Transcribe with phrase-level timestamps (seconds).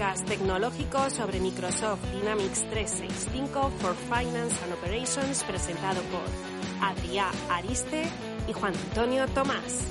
[0.00, 6.22] Podcast tecnológico sobre Microsoft Dynamics 365 for Finance and Operations presentado por
[6.80, 8.04] Adrià Ariste
[8.48, 9.86] y Juan Antonio Tomás.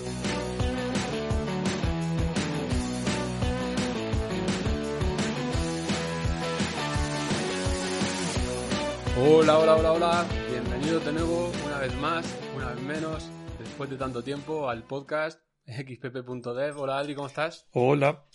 [9.16, 10.26] Hola, hola, hola, hola.
[10.50, 12.26] Bienvenidos de nuevo, una vez más,
[12.58, 13.30] una vez menos,
[13.60, 16.80] después de tanto tiempo, al podcast xpp.dev.
[16.80, 17.68] Hola Adri, ¿cómo estás?
[17.74, 18.26] Hola.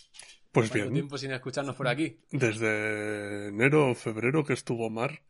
[0.55, 0.93] Pues ¿Cuánto bien.
[0.93, 2.17] tiempo sin escucharnos por aquí?
[2.31, 5.21] Desde enero o febrero que estuvo Mar.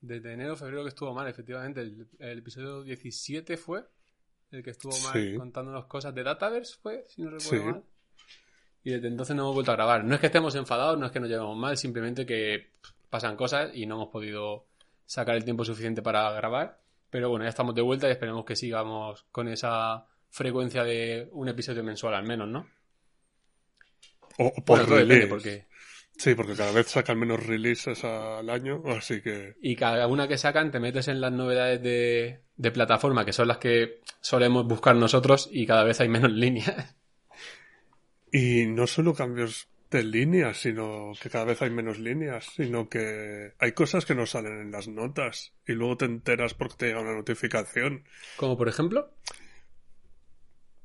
[0.00, 1.80] Desde enero, febrero que estuvo mal, efectivamente.
[1.80, 3.84] El, el episodio 17 fue
[4.50, 5.36] el que estuvo mal Sí.
[5.36, 7.70] contándonos cosas de Dataverse, fue, si no recuerdo Sí.
[7.72, 7.82] mal.
[8.84, 10.04] Y desde entonces no hemos vuelto a grabar.
[10.04, 12.70] No es que estemos enfadados, no es que nos llevemos mal, simplemente que
[13.08, 14.66] pasan cosas y no hemos podido
[15.06, 16.78] sacar el tiempo suficiente para grabar.
[17.08, 21.48] Pero bueno, ya estamos de vuelta y esperemos que sigamos con esa frecuencia de un
[21.48, 22.66] episodio mensual al menos, ¿no?
[24.38, 25.26] O, o por Bueno, release.
[25.26, 25.66] porque...
[26.16, 29.56] Sí, porque cada vez sacan menos releases al año, así que...
[29.60, 33.48] Y cada una que sacan te metes en las novedades de, de plataforma, que son
[33.48, 36.94] las que solemos buscar nosotros y cada vez hay menos líneas.
[38.32, 43.52] Y no solo cambios de líneas, sino que cada vez hay menos líneas, sino que
[43.58, 47.00] hay cosas que no salen en las notas y luego te enteras porque te llega
[47.00, 48.04] una notificación.
[48.36, 49.14] Como por ejemplo,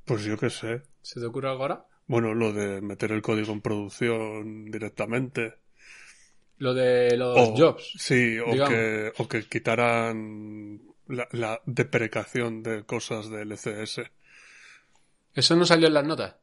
[0.06, 0.82] Pues yo qué sé.
[1.02, 1.86] ¿se te ocurre algo ahora?
[2.08, 5.56] Bueno, lo de meter el código en producción directamente.
[6.60, 7.94] Lo de los O- jobs.
[8.08, 14.12] Sí, o que, o que quitaran la, la deprecación de cosas del LCS.
[15.34, 16.36] Eso no salió en las notas.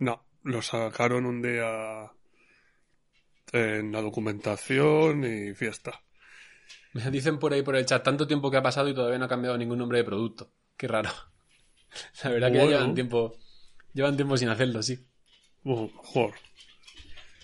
[0.00, 2.10] No, lo sacaron un día
[3.52, 6.02] en la documentación y fiesta.
[6.94, 9.24] Me dicen por ahí por el chat tanto tiempo que ha pasado y todavía no
[9.26, 10.52] ha cambiado ningún nombre de producto.
[10.76, 11.10] Qué raro.
[12.24, 12.66] La verdad que ya Bueno.
[12.66, 13.41] llevan tiempo,
[13.94, 14.98] llevan tiempo sin hacerlo, sí.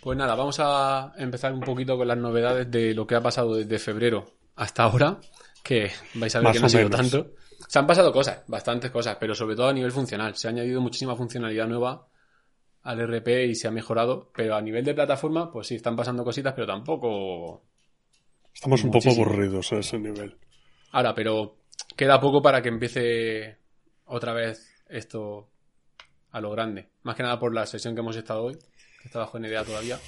[0.03, 3.55] Pues nada, vamos a empezar un poquito con las novedades de lo que ha pasado
[3.55, 4.25] desde febrero
[4.57, 5.19] hasta ahora,
[5.63, 7.11] que vais a ver Más que no ha sido menos.
[7.11, 7.31] tanto.
[7.69, 10.35] Se han pasado cosas, bastantes cosas, pero sobre todo a nivel funcional.
[10.37, 12.09] Se ha añadido muchísima funcionalidad nueva
[12.83, 16.25] al RP y se ha mejorado, pero a nivel de plataforma, pues sí, están pasando
[16.25, 17.65] cositas, pero tampoco...
[18.55, 20.37] Estamos un poco aburridos a ese nivel.
[20.93, 21.59] Ahora, pero
[21.97, 23.59] queda poco para que empiece
[24.07, 25.51] otra vez esto
[26.31, 26.89] a lo grande.
[27.03, 28.55] Más que nada por la sesión que hemos estado hoy,
[29.01, 29.99] que está bajo NDA todavía.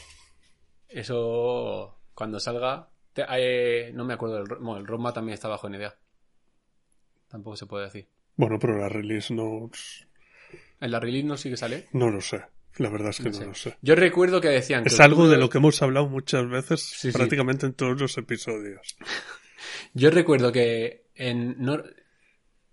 [0.88, 2.88] Eso, cuando salga...
[3.12, 4.46] te- eh, no me acuerdo del...
[4.60, 5.96] Bueno, el roadmap también está bajo NDA.
[7.28, 8.08] Tampoco se puede decir.
[8.36, 10.06] Bueno, pero la release notes
[10.80, 11.88] En la release no sí que sale.
[11.92, 12.42] no lo sé.
[12.76, 13.46] La verdad es que No no, sé.
[13.46, 13.76] lo sé.
[13.82, 14.88] Yo recuerdo que decían que...
[14.88, 17.16] Es algo de lo que hemos hablado muchas veces, Sí, sí.
[17.16, 18.96] prácticamente en todos los episodios.
[19.94, 21.56] Yo recuerdo que en...
[21.62, 21.82] No,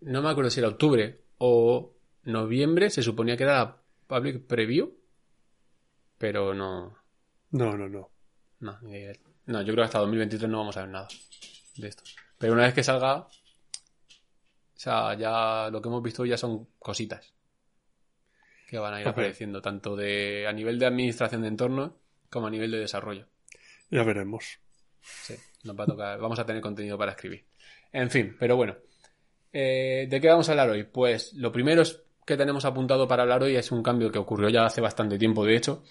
[0.02, 1.94] no me acuerdo si era octubre o
[2.28, 3.78] noviembre, se suponía que era la
[4.08, 4.94] public preview,
[6.18, 6.98] pero no...
[7.52, 8.10] No, no, no.
[8.60, 8.80] No,
[9.46, 11.08] no, yo creo que hasta 2023 no vamos a ver nada
[11.78, 12.04] de esto.
[12.38, 13.30] Pero una vez que salga, o
[14.76, 17.34] sea, ya lo que hemos visto ya son cositas
[18.68, 21.98] que van a ir apareciendo, tanto de a nivel de administración de entorno
[22.30, 23.26] como a nivel de desarrollo.
[23.90, 24.60] Ya veremos.
[25.02, 27.46] Sí, nos va a tocar, vamos a tener contenido para escribir.
[27.94, 28.76] En fin, pero bueno.
[29.54, 30.84] Eh, ¿De qué vamos a hablar hoy?
[30.84, 34.50] Pues lo primero es que tenemos apuntado para hablar hoy es un cambio que ocurrió
[34.50, 35.82] ya hace bastante tiempo, de hecho,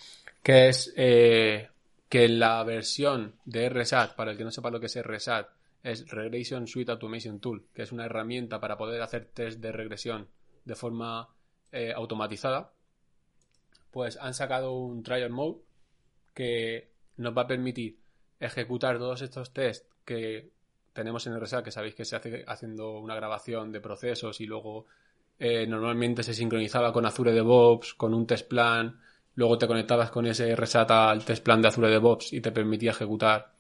[0.43, 1.71] que es eh,
[2.11, 5.49] que la versión de RSAT, para el que no sepa lo que es RSAT,
[5.83, 10.29] es Regression Suite Automation Tool, que es una herramienta para poder hacer test de regresión
[10.67, 11.27] de forma
[11.73, 12.71] eh, automatizada,
[13.91, 15.61] pues han sacado un trial mode
[16.35, 17.97] que nos va a permitir
[18.41, 20.51] ejecutar todos estos tests que
[20.93, 24.85] tenemos en RSA, que sabéis que se hace haciendo una grabación de procesos y luego
[25.39, 29.01] eh, normalmente se sincronizaba con Azure DevOps, con un test plan,
[29.35, 32.91] luego te conectabas con ese RSAT al test plan de Azure DevOps y te permitía
[32.91, 33.53] ejecutar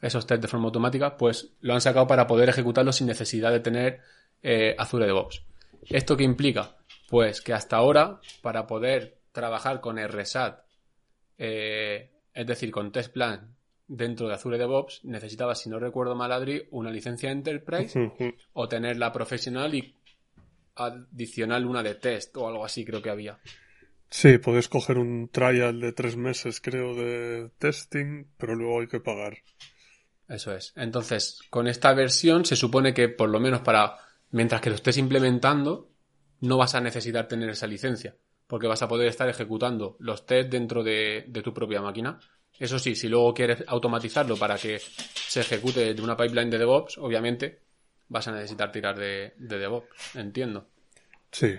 [0.00, 3.60] esos tests de forma automática, pues lo han sacado para poder ejecutarlos sin necesidad de
[3.60, 4.00] tener
[4.42, 5.42] eh, Azure DevOps.
[5.88, 6.76] ¿Esto qué implica?
[7.08, 10.66] Pues que hasta ahora, para poder trabajar con RSAT
[11.38, 13.54] Eh, es decir, con test plan
[13.86, 18.96] dentro de Azure DevOps necesitabas, si no recuerdo mal, Adri, una licencia Enterprise o tener
[18.96, 19.94] la profesional y
[20.76, 23.38] adicional una de test o algo así creo que había.
[24.08, 29.00] Sí, puedes coger un trial de tres meses, creo, de testing, pero luego hay que
[29.00, 29.38] pagar.
[30.28, 30.72] Eso es.
[30.76, 33.96] Entonces, con esta versión se supone que por lo menos para,
[34.30, 35.90] mientras que lo estés implementando,
[36.40, 40.50] no vas a necesitar tener esa licencia, porque vas a poder estar ejecutando los tests
[40.50, 42.18] dentro de, de tu propia máquina.
[42.58, 46.98] Eso sí, si luego quieres automatizarlo para que se ejecute de una pipeline de DevOps,
[46.98, 47.65] obviamente
[48.08, 50.66] vas a necesitar tirar de, de DevOps, entiendo.
[51.30, 51.58] Sí,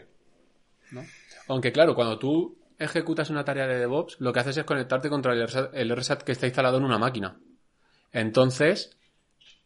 [0.92, 1.06] ¿no?
[1.48, 5.34] Aunque claro, cuando tú ejecutas una tarea de DevOps, lo que haces es conectarte contra
[5.34, 7.38] el RSAT, el RSAT que está instalado en una máquina.
[8.12, 8.98] Entonces,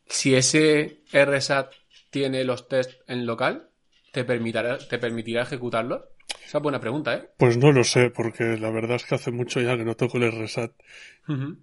[0.07, 1.73] si ese RSAT
[2.09, 3.69] tiene los tests en local,
[4.11, 6.03] ¿te permitirá, te permitirá ejecutarlos?
[6.45, 7.29] Esa es buena pregunta, ¿eh?
[7.37, 10.17] pues no lo sé, porque la verdad es que hace mucho ya que no toco
[10.17, 10.71] el RSAT.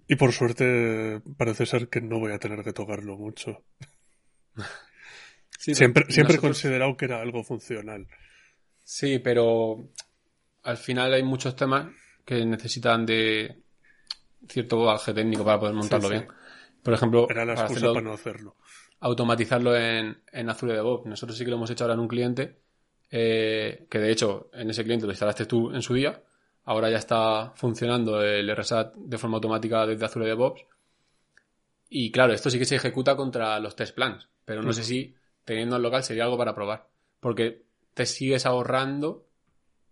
[0.07, 3.63] Y por suerte parece ser que no voy a tener que tocarlo mucho.
[5.61, 8.07] Sí, Siempre, siempre he considerado que era algo funcional.
[8.81, 9.89] Sí, pero
[10.63, 11.87] al final hay muchos temas
[12.23, 13.57] que necesitan de
[14.47, 16.19] cierto bagaje técnico para poder montarlo Sí, sí.
[16.21, 16.31] bien.
[16.81, 18.55] Por ejemplo, Era la para excusa hacerlo- para no hacerlo.
[19.01, 21.05] automatizarlo en, en Azure DevOps.
[21.07, 22.55] Nosotros sí que lo hemos hecho ahora en un cliente,
[23.11, 26.23] eh, que de hecho en ese cliente lo instalaste tú en su día.
[26.63, 30.61] Ahora ya está funcionando el RSAT de forma automática desde Azure DevOps.
[31.89, 35.15] Y claro, esto sí que se ejecuta contra los test plans, pero no sé si
[35.45, 36.87] teniendo en local sería algo para probar.
[37.19, 39.25] Porque te sigues ahorrando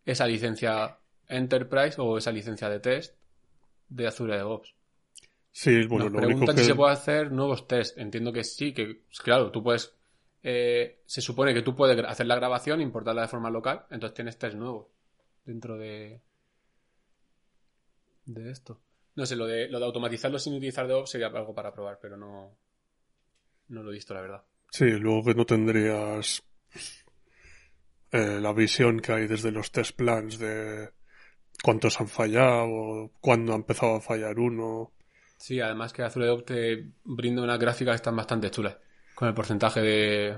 [0.06, 3.16] esa licencia Enterprise o esa licencia de test
[3.90, 4.74] de Azure DevOps.
[5.52, 6.62] Sí, bueno, Nos lo único preguntan que...
[6.62, 7.98] si se puede hacer nuevos test.
[7.98, 9.94] Entiendo que sí, que claro, tú puedes.
[10.44, 14.38] eh, se supone que tú puedes hacer la grabación, importarla de forma local, entonces tienes
[14.38, 14.88] test nuevos
[15.46, 16.22] dentro de.
[18.26, 18.80] de esto.
[19.16, 22.18] No sé, lo de, lo de automatizarlo sin utilizar DevOps sería algo para probar, pero
[22.18, 22.56] no.
[23.70, 24.44] No lo he visto, la verdad.
[24.70, 26.44] Sí, luego que no tendrías
[28.12, 30.90] eh, la visión que hay desde los test plans de
[31.64, 34.92] cuántos han fallado, cuándo ha empezado a fallar uno.
[35.38, 38.78] Sí, además que Azure te brinda unas gráficas que están bastante chulas.
[39.16, 40.38] Con el porcentaje de,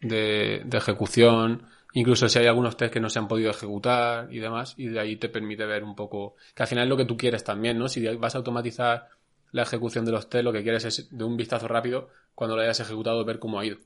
[0.00, 4.38] de, de ejecución, incluso si hay algunos test que no se han podido ejecutar y
[4.38, 7.04] demás, y de ahí te permite ver un poco, que al final es lo que
[7.04, 7.88] tú quieres también, ¿no?
[7.88, 9.08] Si vas a automatizar
[9.52, 12.62] la ejecución de los test, lo que quieres es de un vistazo rápido, cuando lo
[12.62, 13.78] hayas ejecutado, ver cómo ha ido.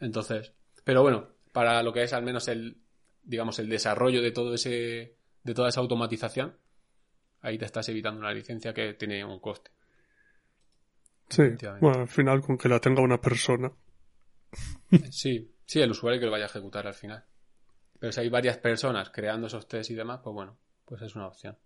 [0.00, 0.52] Entonces,
[0.84, 2.76] pero bueno, para lo que es al menos el,
[3.22, 6.56] digamos, el desarrollo de todo ese, de toda esa automatización,
[7.40, 9.70] ahí te estás evitando una licencia que tiene un coste.
[11.28, 11.42] Sí,
[11.80, 13.72] bueno, al final con que la tenga una persona.
[15.10, 17.24] Sí, sí, el usuario que lo vaya a ejecutar al final.
[17.98, 21.26] Pero si hay varias personas creando esos tests y demás, pues bueno, pues es una
[21.26, 21.56] opción.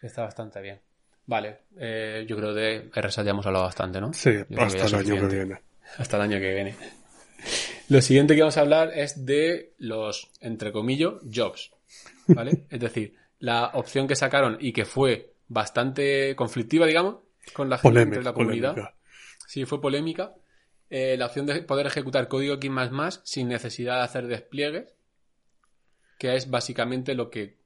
[0.00, 0.80] Está bastante bien.
[1.26, 4.12] Vale, eh, yo creo de RSA ya hemos hablado bastante, ¿no?
[4.12, 5.60] Sí, Yo hasta el año que viene.
[5.98, 6.76] Hasta el año que viene.
[7.88, 11.72] Lo siguiente que vamos a hablar es de los, entre comillas, jobs.
[12.28, 12.64] ¿Vale?
[12.70, 17.16] es decir, la opción que sacaron y que fue bastante conflictiva, digamos,
[17.52, 18.74] con la gente entre Polémica, la comunidad.
[18.74, 18.94] polémica.
[19.46, 20.34] Sí, fue polémica.
[20.88, 22.70] Eh, la opción de poder ejecutar código X
[23.24, 24.94] sin necesidad de hacer despliegues,
[26.18, 27.59] que es básicamente lo que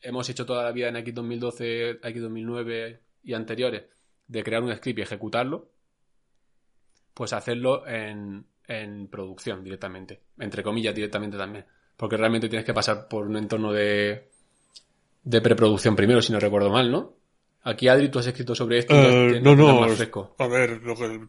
[0.00, 3.84] hemos hecho toda la vida en X2012, X2009 y anteriores,
[4.28, 5.70] de crear un script y ejecutarlo,
[7.14, 11.64] pues hacerlo en, en producción directamente, entre comillas directamente también,
[11.96, 14.28] porque realmente tienes que pasar por un entorno de,
[15.22, 17.14] de preproducción primero, si no recuerdo mal, ¿no?
[17.62, 18.94] Aquí, Adri, tú has escrito sobre esto.
[18.94, 20.36] tienes no, no, más es- fresco.
[20.38, 21.26] a ver, lo que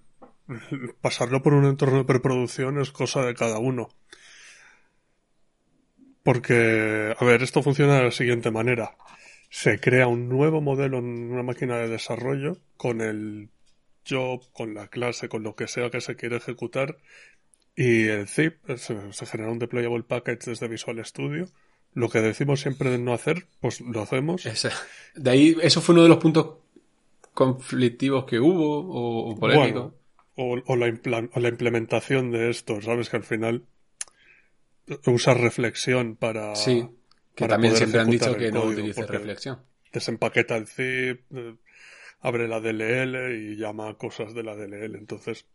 [1.01, 3.89] pasarlo por un entorno de preproducción es cosa de cada uno.
[6.27, 8.97] Porque, a ver, esto funciona de la siguiente manera.
[9.49, 13.47] Se crea un nuevo modelo en una máquina de desarrollo con el
[14.05, 16.97] job, con la clase, con lo que sea que se quiere ejecutar.
[17.77, 21.47] Y el zip, se, se genera un deployable package desde Visual Studio.
[21.93, 24.45] Lo que decimos siempre de no hacer, pues lo hacemos.
[24.45, 24.73] Esa-
[25.15, 26.55] De ahí, eso fue uno de los puntos
[27.33, 29.93] conflictivos que hubo o, o polémicos.
[30.35, 33.09] Bueno, o, o la implan- o la implementación de esto, ¿sabes?
[33.09, 33.63] Que al final
[35.05, 36.53] usa reflexión para.
[36.55, 36.87] sí,
[37.35, 39.59] que para también siempre han dicho que no código, utilice porque reflexión.
[39.91, 41.55] Desempaqueta el zip, eh,
[42.21, 44.97] abre la DLL y llama cosas de la DLL.
[44.97, 45.45] Entonces,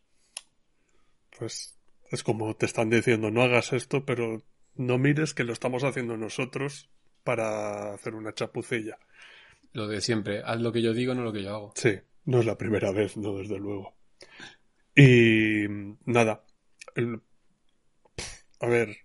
[1.39, 1.79] pues
[2.11, 4.43] es como te están diciendo, no hagas esto, pero
[4.77, 6.91] no mires que lo estamos haciendo nosotros
[7.25, 8.99] para hacer una chapucilla.
[9.73, 11.73] Lo de siempre, haz lo que yo digo, no lo que yo hago.
[11.75, 13.95] Sí, no es la primera vez, no desde luego.
[14.95, 15.65] Y
[16.05, 16.45] nada,
[16.95, 17.23] el-
[18.61, 18.97] a ver,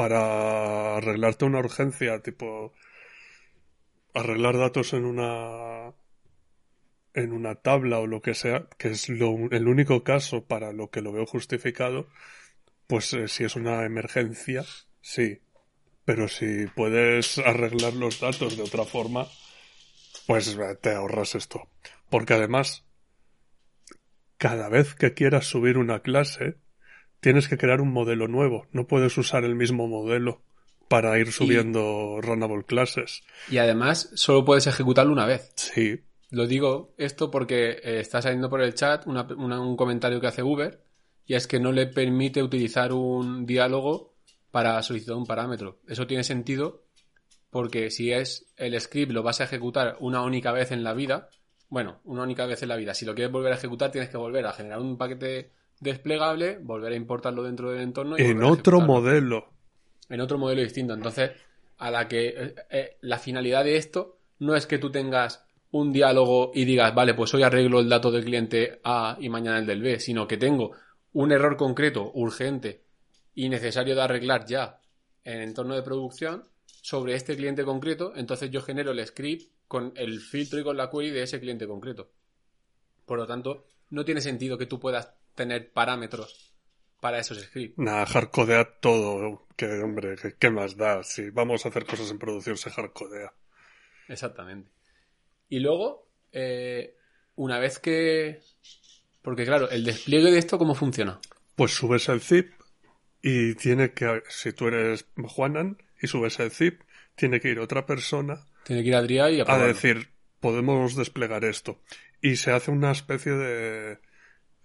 [0.00, 2.72] para arreglarte una urgencia, tipo
[4.14, 5.92] arreglar datos en una
[7.12, 10.88] en una tabla o lo que sea, que es lo, el único caso para lo
[10.88, 12.08] que lo veo justificado,
[12.86, 14.64] pues eh, si es una emergencia,
[15.02, 15.42] sí.
[16.06, 19.26] Pero si puedes arreglar los datos de otra forma,
[20.26, 21.68] pues eh, te ahorras esto.
[22.08, 22.86] Porque además,
[24.38, 26.56] cada vez que quieras subir una clase,
[27.20, 28.66] tienes que crear un modelo nuevo.
[28.72, 30.42] No puedes usar el mismo modelo
[30.88, 33.22] para ir subiendo runnable classes.
[33.50, 35.52] Y además, solo puedes ejecutarlo una vez.
[35.56, 36.00] Sí.
[36.30, 40.26] Lo digo esto porque eh, está saliendo por el chat una- una- un comentario que
[40.28, 40.82] hace Uber
[41.26, 44.14] y es que no le permite utilizar un diálogo
[44.50, 45.78] para solicitar un parámetro.
[45.88, 46.84] Eso tiene sentido
[47.50, 51.28] porque si es el script lo vas a ejecutar una única vez en la vida,
[51.68, 52.94] bueno, una única vez en la vida.
[52.94, 56.92] Si lo quieres volver a ejecutar tienes que volver a generar un paquete desplegable, volver
[56.92, 59.48] a importarlo dentro del entorno y En otro modelo.
[60.08, 60.94] en otro modelo distinto.
[60.94, 61.32] Entonces,
[61.78, 65.92] a la que eh, eh, la finalidad de esto no es que tú tengas un
[65.92, 69.66] diálogo y digas, vale, pues hoy arreglo el dato del cliente A y mañana el
[69.66, 70.72] del B, sino que tengo
[71.12, 72.82] un error concreto, urgente
[73.34, 74.80] y necesario de arreglar ya
[75.24, 79.92] en el entorno de producción sobre este cliente concreto, entonces yo genero el script con
[79.96, 82.10] el filtro y con la query de ese cliente concreto.
[83.04, 86.54] Por lo tanto, no tiene sentido que tú puedas tener parámetros
[87.00, 87.78] para esos scripts.
[87.78, 89.46] Nada, hardcodea todo.
[89.56, 91.02] Que, hombre, que- ¿qué más da?
[91.02, 93.32] Si vamos a hacer cosas en producción, se hardcodea.
[94.08, 94.70] Exactamente.
[95.48, 96.96] Y luego, eh,
[97.36, 98.40] una vez que...
[99.22, 101.20] Porque claro, el despliegue de esto, ¿cómo funciona?
[101.56, 102.52] Pues subes el zip
[103.22, 106.80] y tiene que, si tú eres Juanan y subes el zip,
[107.16, 110.08] tiene que ir otra persona Tiene que ir a Adrià y a decir,
[110.40, 111.82] podemos desplegar esto.
[112.22, 113.98] Y se hace una especie de,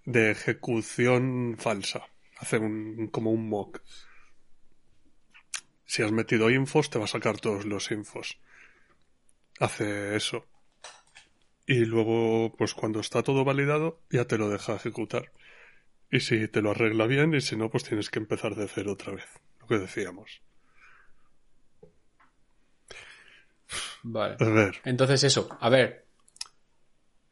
[0.06, 2.08] de ejecución falsa.
[2.38, 3.82] Hace un, como un mock.
[5.84, 8.38] Si has metido infos, te va a sacar todos los infos.
[9.60, 10.46] Hace eso.
[11.66, 15.32] Y luego, pues cuando está todo validado, ya te lo deja ejecutar.
[16.10, 18.92] Y si te lo arregla bien, y si no, pues tienes que empezar de cero
[18.92, 19.26] otra vez.
[19.60, 20.42] Lo que decíamos.
[24.04, 24.36] Vale.
[24.38, 24.80] A ver.
[24.84, 26.05] Entonces eso, a ver.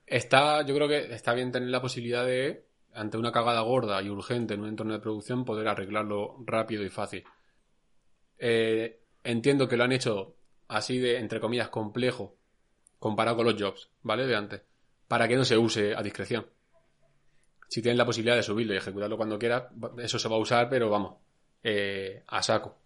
[0.06, 4.08] Está, yo creo que está bien tener la posibilidad de, ante una cagada gorda y
[4.11, 7.25] urgente en un entorno de producción, poder arreglarlo rápido y fácil.
[8.38, 10.37] Eh, entiendo que lo han hecho
[10.68, 12.37] así de, entre comillas, complejo,
[12.99, 14.26] comparado con los jobs, ¿vale?
[14.26, 14.62] De antes.
[15.08, 16.46] Para que no se use a discreción.
[17.68, 19.64] Si tienes la posibilidad de subirlo y ejecutarlo cuando quieras,
[19.99, 21.16] eso se va a usar, pero vamos,
[21.62, 22.78] eh, a saco.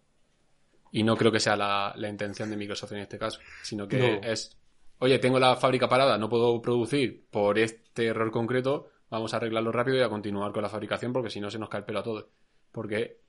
[0.91, 3.97] Y no creo que sea la, la intención de Microsoft en este caso, sino que
[4.19, 4.27] No.
[4.27, 4.57] es,
[4.99, 9.71] oye, tengo la fábrica parada, no puedo producir por este error concreto, vamos a arreglarlo
[9.71, 11.99] rápido y a continuar con la fabricación porque si no se nos cae el pelo
[11.99, 12.27] a todos.
[12.71, 13.19] Porque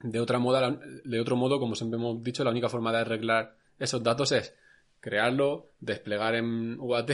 [0.00, 3.56] de otra moda, de otro modo, como siempre hemos dicho, la única forma de arreglar
[3.78, 4.54] esos datos es
[5.00, 7.10] crearlo, desplegar en UAT,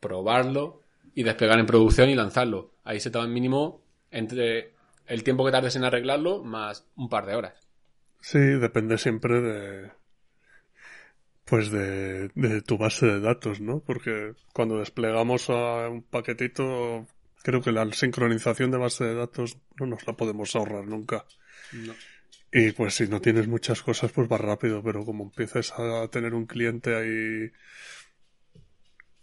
[0.00, 0.82] probarlo
[1.14, 2.72] y desplegar en producción y lanzarlo.
[2.84, 4.74] Ahí se toma el mínimo entre
[5.06, 7.68] el tiempo que tardes en arreglarlo más un par de horas.
[8.20, 9.90] Sí, depende siempre de.
[11.48, 13.80] Pues de, de tu base de datos, ¿no?
[13.80, 17.06] Porque cuando desplegamos a un paquetito,
[17.42, 21.24] creo que la sincronización de base de datos no nos la podemos ahorrar nunca.
[21.72, 21.94] No.
[22.52, 26.34] Y pues si no tienes muchas cosas, pues va rápido, pero como empieces a tener
[26.34, 27.52] un cliente ahí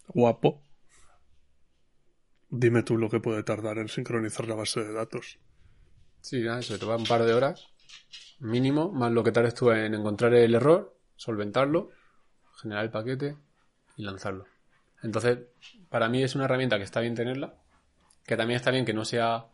[0.07, 0.61] guapo,
[2.49, 5.39] dime tú lo que puede tardar en sincronizar la base de datos.
[6.21, 7.67] Sí, nada, eso te va un par de horas
[8.39, 11.91] mínimo, más lo que tardes tú en encontrar el error, solventarlo,
[12.55, 13.35] generar el paquete
[13.97, 14.45] y lanzarlo.
[15.03, 15.39] Entonces,
[15.89, 17.55] para mí es una herramienta que está bien tenerla,
[18.25, 19.45] que también está bien que no sea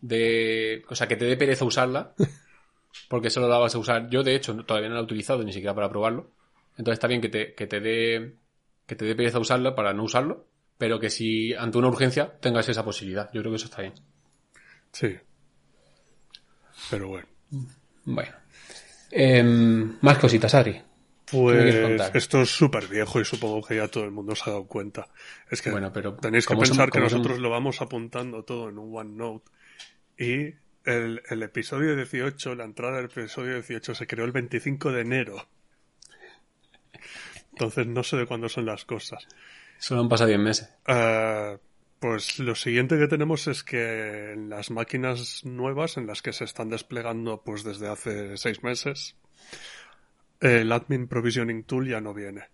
[0.00, 0.84] de...
[0.88, 2.14] O sea, que te dé pereza usarla,
[3.08, 4.08] porque solo la vas a usar...
[4.08, 6.30] Yo, de hecho, todavía no la he utilizado ni siquiera para probarlo.
[6.76, 8.38] Entonces está bien que te, que te dé
[8.86, 10.46] que te dé pereza usarla para no usarlo,
[10.78, 13.30] pero que si ante una urgencia tengas esa posibilidad.
[13.32, 13.94] Yo creo que eso está bien.
[14.92, 15.16] Sí.
[16.90, 17.26] Pero bueno.
[18.04, 18.32] Bueno.
[19.10, 20.80] Em, más cositas, Adri.
[21.26, 24.34] ¿Qué me quieres Pues esto es súper viejo y supongo que ya todo el mundo
[24.34, 25.08] se ha dado cuenta.
[25.50, 28.96] Es que Bueno, pero tenéis que pensar que nosotros lo vamos apuntando todo en un
[28.96, 29.50] OneNote.
[30.18, 30.54] Y
[30.84, 35.48] el, el episodio 18, la entrada del episodio 18 se creó el 25 de enero.
[37.52, 39.26] Entonces no sé de cuándo son las cosas.
[39.78, 40.70] Solo han pasado 10 meses.
[40.86, 41.56] Ah,
[42.04, 46.44] pues lo siguiente que tenemos es que en las máquinas nuevas en las que se
[46.44, 49.16] están desplegando pues desde hace seis meses,
[50.44, 52.48] el Admin Provisioning Tool ya no viene.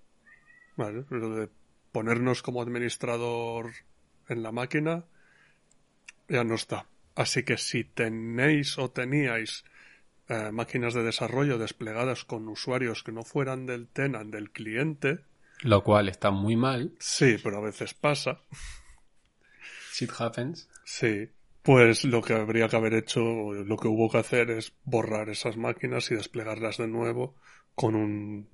[0.77, 1.05] ¿Vale?
[1.11, 1.49] Lo de
[1.91, 3.73] ponernos como administrador
[4.29, 5.05] en la máquina
[6.29, 6.87] ya no está.
[7.17, 9.65] Así que si tenéis o teníais
[10.29, 15.25] eh, máquinas de desarrollo desplegadas con usuarios que no fueran del tenant del cliente,
[15.63, 16.95] Lo cual está muy mal.
[17.01, 18.41] Sí, pero a veces pasa.
[19.93, 20.69] Shit happens.
[20.85, 21.29] Sí.
[21.62, 23.21] Pues lo que habría que haber hecho,
[23.52, 27.37] lo que hubo que hacer es borrar esas máquinas y desplegarlas de nuevo
[27.75, 28.49] con un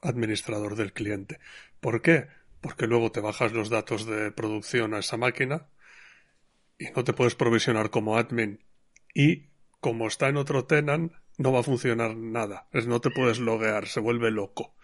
[0.00, 1.38] administrador del cliente.
[1.80, 2.28] ¿Por qué?
[2.60, 5.68] Porque luego te bajas los datos de producción a esa máquina
[6.78, 8.64] y no te puedes provisionar como admin.
[9.14, 12.68] Y como está en otro tenant, no va a funcionar nada.
[12.72, 14.74] Es no te puedes loguear, se vuelve loco.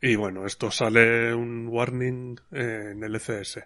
[0.00, 3.60] Y bueno, esto sale un warning en LCS.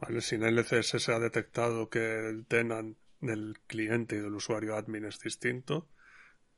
[0.00, 0.20] ¿Vale?
[0.20, 5.04] Si en LCS se ha detectado que el tenant del cliente y del usuario admin
[5.04, 5.88] es distinto,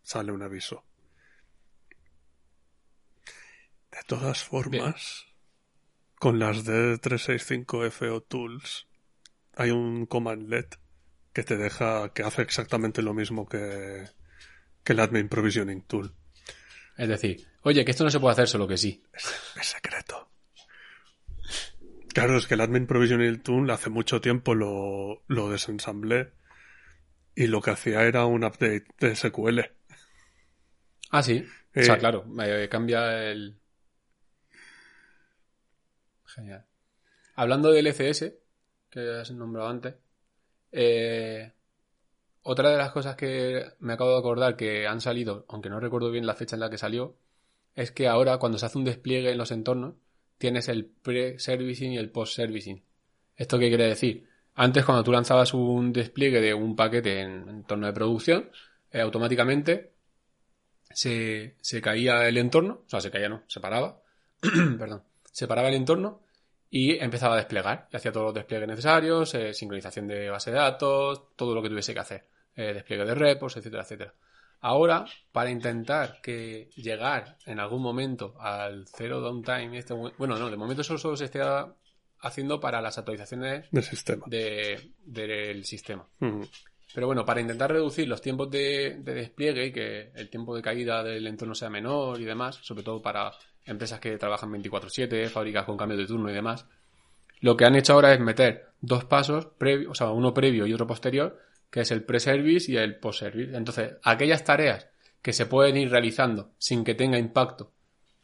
[0.02, 0.84] sale un aviso.
[3.90, 5.26] De todas formas,
[6.18, 8.86] con las D365 FO Tools
[9.54, 10.78] hay un commandlet
[11.32, 14.08] que te deja, que hace exactamente lo mismo que,
[14.84, 16.14] que el Admin Provisioning Tool.
[16.96, 19.02] Es decir, oye, que esto no se puede hacer, solo que sí.
[19.12, 19.24] Es,
[19.56, 20.31] es secreto.
[22.14, 26.32] Claro, es que el Admin Provisioning Tool hace mucho tiempo lo, lo desensamblé
[27.34, 29.70] y lo que hacía era un update de SQL.
[31.10, 31.44] Ah, sí.
[31.78, 33.58] o Eh, sea, claro, eh, cambia el...
[36.24, 36.64] Genial.
[37.34, 38.34] Hablando del LCS,
[38.90, 39.94] que has nombrado antes,
[40.72, 41.52] eh,
[42.42, 46.10] otra de las cosas que me acabo de acordar que han salido, aunque no recuerdo
[46.10, 47.16] bien la fecha en la que salió,
[47.74, 49.96] es que ahora cuando se hace un despliegue en los entornos,
[50.38, 52.82] tienes el pre-servicing y el post-servicing.
[53.36, 54.28] ¿Esto qué quiere decir?
[54.54, 58.50] Antes, cuando tú lanzabas un despliegue de un paquete en entorno de producción,
[58.90, 59.92] eh, automáticamente
[60.90, 64.02] se, se caía el entorno, o sea, se caía no, se paraba,
[64.78, 66.22] perdón, se paraba el entorno
[66.70, 67.88] y empezaba a desplegar.
[67.92, 71.68] Y hacía todos los despliegues necesarios, eh, sincronización de base de datos, todo lo que
[71.68, 74.14] tuviese que hacer, eh, despliegue de repos, etcétera, etcétera.
[74.62, 80.56] Ahora, para intentar que llegar en algún momento al cero downtime, este, bueno, no, de
[80.56, 81.74] momento eso solo se está
[82.20, 84.24] haciendo para las actualizaciones de sistema.
[84.28, 86.06] de- del sistema.
[86.94, 90.62] Pero bueno, para intentar reducir los tiempos de, de despliegue y que el tiempo de
[90.62, 93.32] caída del entorno sea menor y demás, sobre todo para
[93.64, 96.66] empresas que trabajan 24/7, fábricas con cambio de turno y demás,
[97.40, 100.72] lo que han hecho ahora es meter dos pasos, previ- o sea, uno previo y
[100.74, 101.40] otro posterior,
[101.72, 103.56] que es el pre-service y el post-service.
[103.56, 104.88] Entonces, aquellas tareas
[105.22, 107.72] que se pueden ir realizando sin que tenga impacto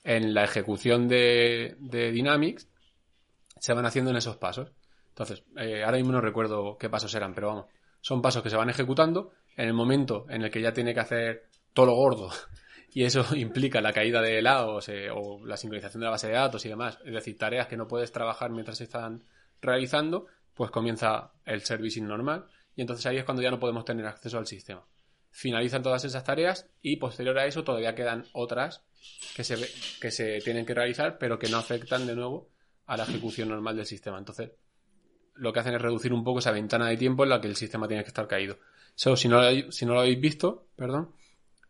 [0.05, 2.69] en la ejecución de, Dynamics,
[3.59, 4.71] se van haciendo en esos pasos.
[5.09, 7.67] Entonces, eh, ahora mismo no recuerdo qué pasos eran, pero vamos,
[8.03, 11.01] son pasos que se van ejecutando en el momento en el que ya tiene que
[11.01, 12.31] hacer todo lo gordo
[12.93, 16.35] y eso implica la caída de helados eh, o la sincronización de la base de
[16.35, 19.25] datos y demás, es decir, tareas que no puedes trabajar mientras se están
[19.63, 22.47] realizando, pues comienza el servicing normal
[22.79, 24.87] y entonces ahí es cuando ya no podemos tener acceso al sistema.
[25.33, 28.85] Finalizan todas esas tareas y posterior a eso todavía quedan otras
[29.35, 29.57] que se,
[30.01, 32.49] que se tienen que realizar pero que no afectan de nuevo
[32.87, 34.17] a la ejecución normal del sistema.
[34.17, 34.53] Entonces,
[35.35, 37.57] lo que hacen es reducir un poco esa ventana de tiempo en la que el
[37.57, 38.59] sistema tiene que estar caído.
[38.97, 41.11] Eso, si no, lo- si no lo habéis visto, perdón,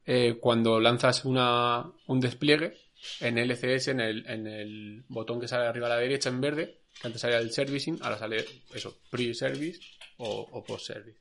[0.05, 2.77] eh, cuando lanzas una, un despliegue
[3.21, 6.81] en LCS, en el, en el botón que sale arriba a la derecha en verde,
[7.01, 8.45] que antes salía el servicing, ahora sale
[8.75, 9.81] eso, pre-service
[10.19, 11.19] o, o post-service.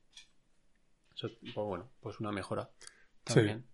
[1.15, 2.69] Eso, pues bueno, pues una mejora
[3.23, 3.65] también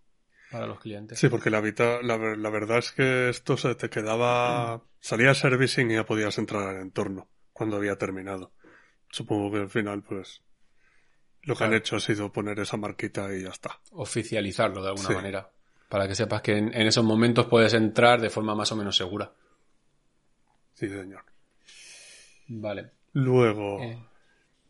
[0.52, 1.20] para los clientes.
[1.20, 4.82] Sí, porque la, vita- la, la verdad es que esto se te quedaba...
[5.00, 8.54] Salía servicing y ya podías entrar al entorno cuando había terminado.
[9.12, 10.42] Supongo que al final, pues...
[11.42, 13.78] Lo que han hecho ha sido poner esa marquita y ya está.
[13.92, 15.14] Oficializarlo de alguna Sí.
[15.14, 15.52] manera.
[15.90, 18.96] Para que sepas que en, en esos momentos puedes entrar de forma más o menos
[18.96, 19.34] segura.
[20.74, 21.26] Sí, señor.
[22.48, 22.92] Vale.
[23.12, 24.00] Luego, Eh,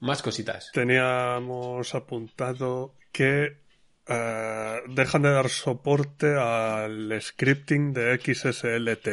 [0.04, 0.70] más cositas.
[0.74, 3.58] teníamos apuntado que
[4.06, 9.08] eh, dejan de dar soporte al scripting de XSLT.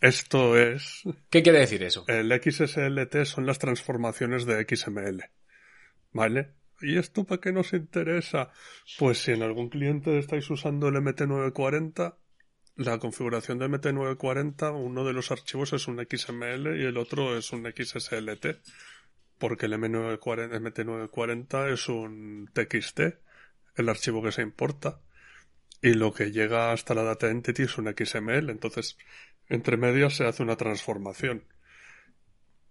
[0.00, 2.04] Esto es ¿Qué quiere decir eso?
[2.08, 5.30] El XSLT son las transformaciones de XML.
[6.12, 6.50] ¿Vale?
[6.80, 8.50] ¿Y esto para qué nos interesa?
[8.98, 12.16] Pues si en algún cliente estáis usando el MT940,
[12.76, 17.52] la configuración de MT940, uno de los archivos es un XML y el otro es
[17.52, 18.46] un XSLT.
[19.38, 23.00] Porque el M940 MT940 es un TXT,
[23.76, 25.00] el archivo que se importa.
[25.82, 28.50] Y lo que llega hasta la data entity es un XML.
[28.50, 28.96] Entonces,
[29.48, 31.44] entre medias se hace una transformación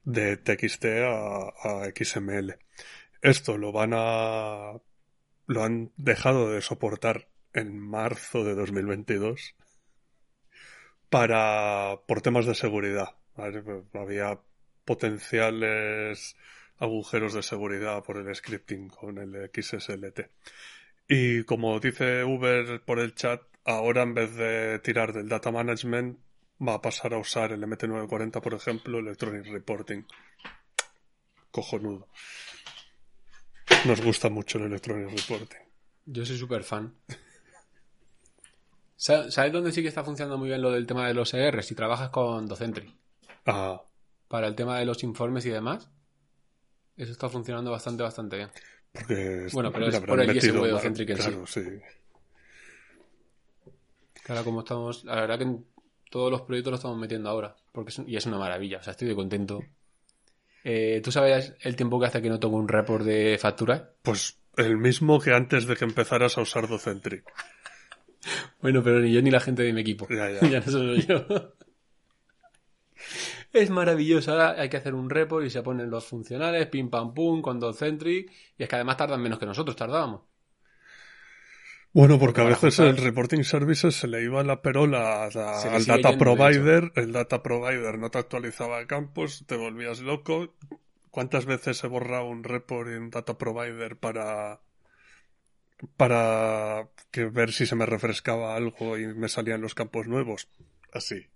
[0.03, 2.57] de TXT a, a XML.
[3.21, 4.73] Esto lo van a
[5.45, 9.55] lo han dejado de soportar en marzo de 2022
[11.09, 13.15] para por temas de seguridad.
[13.93, 14.39] Había
[14.85, 16.35] potenciales
[16.77, 20.21] agujeros de seguridad por el scripting con el XSLT.
[21.07, 26.19] Y como dice Uber por el chat, ahora en vez de tirar del data management
[26.65, 30.03] va a pasar a usar el MT940, por ejemplo, Electronic Reporting.
[31.51, 32.07] Cojonudo.
[33.85, 35.59] Nos gusta mucho el Electronic Reporting.
[36.05, 36.95] Yo soy súper fan.
[38.95, 41.61] Sa- ¿Sabes dónde sí que está funcionando muy bien lo del tema de los ER?
[41.63, 42.93] Si trabajas con Docentry.
[43.45, 43.81] Ah,
[44.33, 45.91] Para el tema de los informes y demás.
[46.97, 48.49] Eso está funcionando bastante, bastante bien.
[48.91, 50.25] porque Bueno, pero es por el
[50.73, 51.21] mar- Centric en sí.
[51.29, 51.61] claro, sí.
[54.23, 55.03] Claro, como estamos.
[55.03, 55.63] La verdad que en
[56.09, 57.55] todos los proyectos lo estamos metiendo ahora.
[57.71, 58.79] Porque es, y es una maravilla.
[58.79, 59.59] O sea, estoy de contento.
[60.63, 63.91] Eh, ¿Tú sabes el tiempo que hace que no tomo un report de factura?
[64.01, 67.23] Pues el mismo que antes de que empezaras a usar Docentric.
[68.63, 70.07] Bueno, pero ni yo ni la gente de mi equipo.
[70.09, 70.39] Ya, ya.
[70.49, 71.53] ya no solo yo.
[73.53, 74.31] Es maravilloso.
[74.33, 77.57] Ahora hay que hacer un report y se ponen los funcionales, pim pam pum, con
[77.59, 78.29] Docentric.
[78.57, 80.23] Y es que además tardan menos que nosotros tardábamos.
[81.93, 86.17] Bueno, porque a veces el reporting services se le iba la perola a- al data
[86.17, 90.53] yendo, provider, el data provider no te actualizaba campos, te volvías loco.
[91.11, 94.61] ¿Cuántas veces he borrado un report en data provider para
[95.97, 100.47] para que ver si se me refrescaba algo y me salían los campos nuevos?
[100.91, 101.27] Así.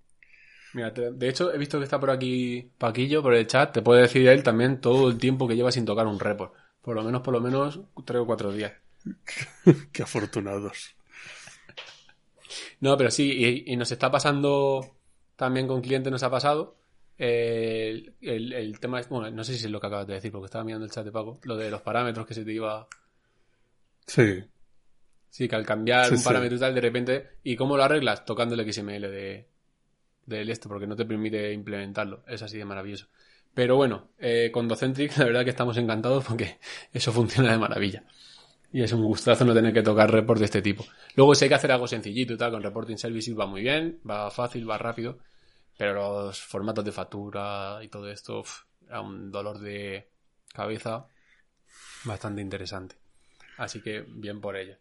[0.77, 3.73] Mira, te- de hecho, he visto que está por aquí Paquillo, por el chat.
[3.73, 6.53] Te puede decir él también todo el tiempo que lleva sin tocar un report.
[6.81, 8.73] Por lo menos, por lo menos, tres o cuatro días.
[9.91, 10.95] Qué afortunados.
[12.79, 14.95] No, pero sí, y, y nos está pasando
[15.35, 16.75] también con clientes, nos ha pasado.
[17.19, 20.13] eh, el, el- el tema es, bueno, no sé si es lo que acabas de
[20.15, 22.53] decir, porque estaba mirando el chat de Paco, lo de los parámetros que se te
[22.53, 22.87] iba.
[24.07, 24.43] Sí.
[25.29, 28.25] Sí, que al cambiar Sí, un parámetro y tal, de repente, ¿y cómo lo arreglas?
[28.25, 29.47] Tocando el XML de,
[30.27, 32.23] del esto, porque no te permite implementarlo.
[32.27, 33.07] Es así de maravilloso.
[33.55, 36.59] Pero bueno, eh, con Docentric, la verdad que estamos encantados porque
[36.93, 38.03] eso funciona de maravilla.
[38.71, 40.85] Y es un gustazo no tener que tocar report de este tipo.
[41.15, 43.99] Luego, si hay que hacer algo sencillito y tal, con Reporting Services va muy bien,
[44.07, 45.17] va fácil, va rápido.
[45.77, 50.09] Pero los formatos de factura y todo esto, uf, era un dolor de
[50.53, 51.07] cabeza
[52.03, 52.95] bastante interesante.
[53.57, 54.75] Así que bien por ello.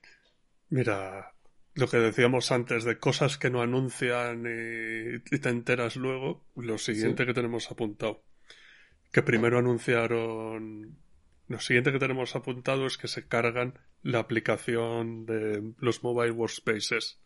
[0.70, 1.32] Mira,
[1.77, 6.79] lo que decíamos antes de cosas que no anuncian y, y te enteras luego, lo
[6.79, 7.27] siguiente Sí.
[7.29, 8.23] que tenemos apuntado.
[9.12, 10.97] Que primero anunciaron.
[11.49, 17.21] Lo siguiente que tenemos apuntado es que se cargan la aplicación de los mobile workspaces.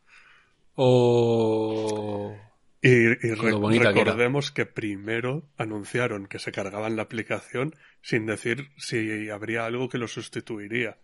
[0.75, 2.37] O...
[2.83, 8.71] Y, y re- que recordemos que, primero anunciaron que se cargaban la aplicación sin decir
[8.79, 10.99] si habría algo que lo sustituiría.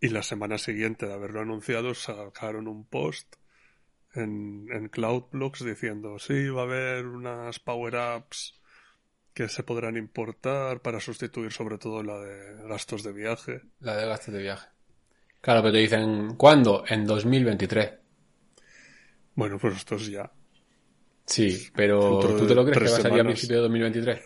[0.00, 3.36] Y la semana siguiente de haberlo anunciado sacaron un post
[4.14, 8.60] en, en Cloudblocks diciendo sí, va a haber unas Power Apps
[9.32, 13.60] que se podrán importar para sustituir sobre todo la de gastos de viaje.
[13.80, 14.68] La de gastos de viaje.
[15.42, 16.84] Claro, pero te dicen, ¿cuándo?
[16.88, 17.92] En 2023.
[19.34, 20.32] Bueno, pues esto es ya.
[21.26, 23.26] Sí, pero ¿tú te lo crees que va a salir a semanas.
[23.26, 24.20] principio de 2023?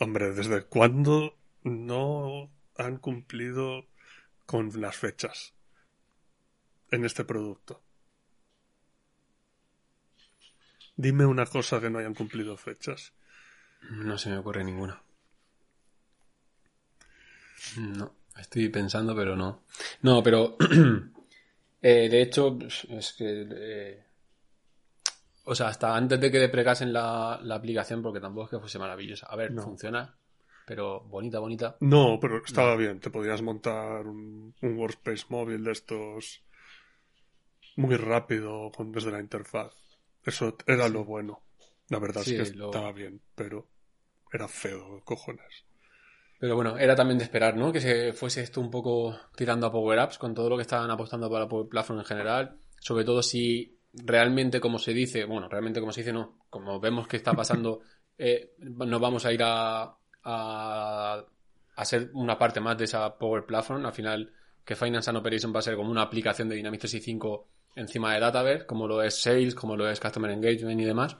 [0.00, 3.84] Hombre, ¿desde cuándo no han cumplido
[4.46, 5.52] con las fechas
[6.90, 7.82] en este producto?
[10.96, 13.12] Dime una cosa que no hayan cumplido fechas.
[13.90, 15.02] No se me ocurre ninguna.
[17.78, 19.64] No, estoy pensando, pero no.
[20.02, 20.56] No, pero
[21.82, 23.46] eh, de hecho, es que...
[23.50, 24.02] eh,
[25.44, 28.78] o sea, hasta antes de que depregasen la, la aplicación, porque tampoco es que fuese
[28.78, 29.26] maravillosa.
[29.26, 29.62] A ver, No.
[29.62, 30.16] funciona,
[30.66, 31.76] pero bonita, bonita.
[31.80, 33.00] No, pero estaba bien.
[33.00, 36.42] Te podías montar un, un workspace móvil de estos
[37.76, 39.72] muy rápido con, desde la interfaz.
[40.24, 41.40] Eso era lo bueno.
[41.88, 43.66] La verdad Sí, es que lo- estaba bien, pero
[44.32, 45.64] era feo, cojones.
[46.38, 47.72] Pero bueno, era también de esperar, ¿no?
[47.72, 50.90] Que se fuese esto un poco tirando a Power Apps con todo lo que estaban
[50.90, 52.58] apostando para Power Platform en general.
[52.80, 56.38] Sobre todo si realmente, como se dice, bueno, realmente como se dice, no.
[56.50, 57.80] Como vemos que está pasando,
[58.18, 59.96] eh, nos vamos a ir a,
[60.26, 61.24] a,
[61.76, 63.86] a ser una parte más de esa Power Platform.
[63.86, 64.32] Al final,
[64.64, 68.20] que Finance and Operation va a ser como una aplicación de Dynamics 365 encima de
[68.20, 71.16] Dataverse, como lo es Sales, como lo es Customer Engagement y demás.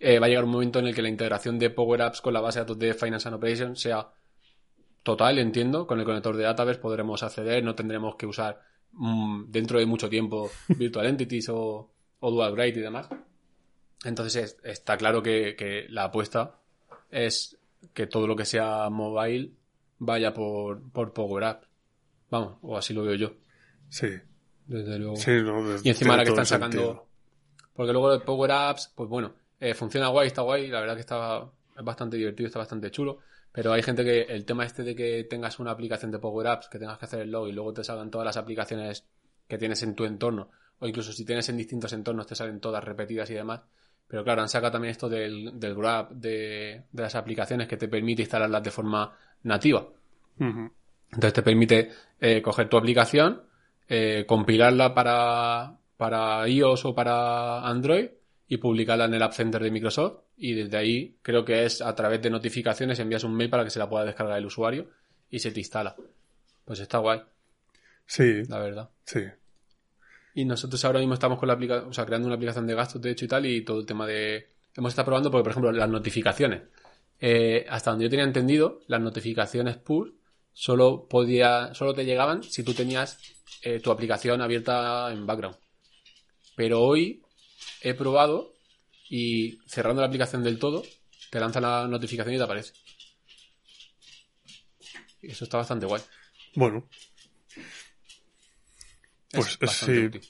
[0.00, 2.32] Eh, va a llegar un momento en el que la integración de Power Apps con
[2.34, 4.10] la base de datos de Finance and Operations sea
[5.02, 5.86] total, entiendo.
[5.86, 8.60] Con el conector de Dataverse podremos acceder, no tendremos que usar
[8.92, 13.08] mm, dentro de mucho tiempo Virtual Entities o, o Dual Grade y demás.
[14.04, 16.56] Entonces es- está claro que, que la apuesta
[17.10, 17.56] es
[17.92, 19.52] que todo lo que sea mobile
[19.98, 21.68] vaya por, por Power Apps.
[22.30, 23.32] Vamos, o así lo veo yo,
[23.88, 24.08] Sí,
[24.66, 25.16] desde luego.
[25.16, 26.76] sí, no, Y encima ahora que están sacando.
[26.78, 27.06] sentido.
[27.74, 30.68] Porque luego de Power Apps, pues bueno, eh, funciona guay, está guay.
[30.68, 33.18] La verdad que está es bastante divertido, está bastante chulo.
[33.52, 36.68] Pero hay gente que el tema este de que tengas una aplicación de Power Apps,
[36.68, 39.06] que tengas que hacer el log y luego te salgan todas las aplicaciones
[39.46, 42.82] que tienes en tu entorno, o incluso si tienes en distintos entornos te salen todas
[42.82, 43.60] repetidas y demás,
[44.06, 47.88] Pero claro, han sacado también esto del, del Grab, de, de las aplicaciones que te
[47.88, 49.86] permite instalarlas de forma nativa.
[50.38, 51.90] Entonces te permite
[52.20, 53.42] eh, coger tu aplicación,
[53.88, 58.08] eh, compilarla para, para iOS o para Android
[58.46, 60.20] y publicarla en el App Center de Microsoft.
[60.36, 63.70] Y desde ahí creo que es a través de notificaciones envías un mail para que
[63.70, 64.90] se la pueda descargar el usuario
[65.30, 65.96] y se te instala.
[66.64, 67.20] Pues está guay,
[68.06, 68.90] Sí, la verdad.
[69.04, 69.20] sí.
[70.34, 73.00] Y nosotros ahora mismo estamos con la aplicación, o sea, creando una aplicación de gastos,
[73.00, 74.48] de hecho, y tal, y todo el tema de...
[74.76, 76.62] Hemos estado probando porque, por ejemplo, las notificaciones.
[77.20, 80.10] Eh, hasta donde yo tenía entendido, las notificaciones push
[80.52, 83.18] solo podía, solo te llegaban si tú tenías
[83.62, 85.56] eh, tu aplicación abierta en background.
[86.56, 87.22] Pero hoy
[87.80, 88.54] he probado
[89.08, 90.82] y cerrando la aplicación del todo,
[91.30, 92.72] te lanza la notificación y te aparece.
[95.22, 96.02] Eso está bastante guay.
[96.54, 96.88] Bueno,
[99.36, 100.06] Pues, sí.
[100.06, 100.20] útil.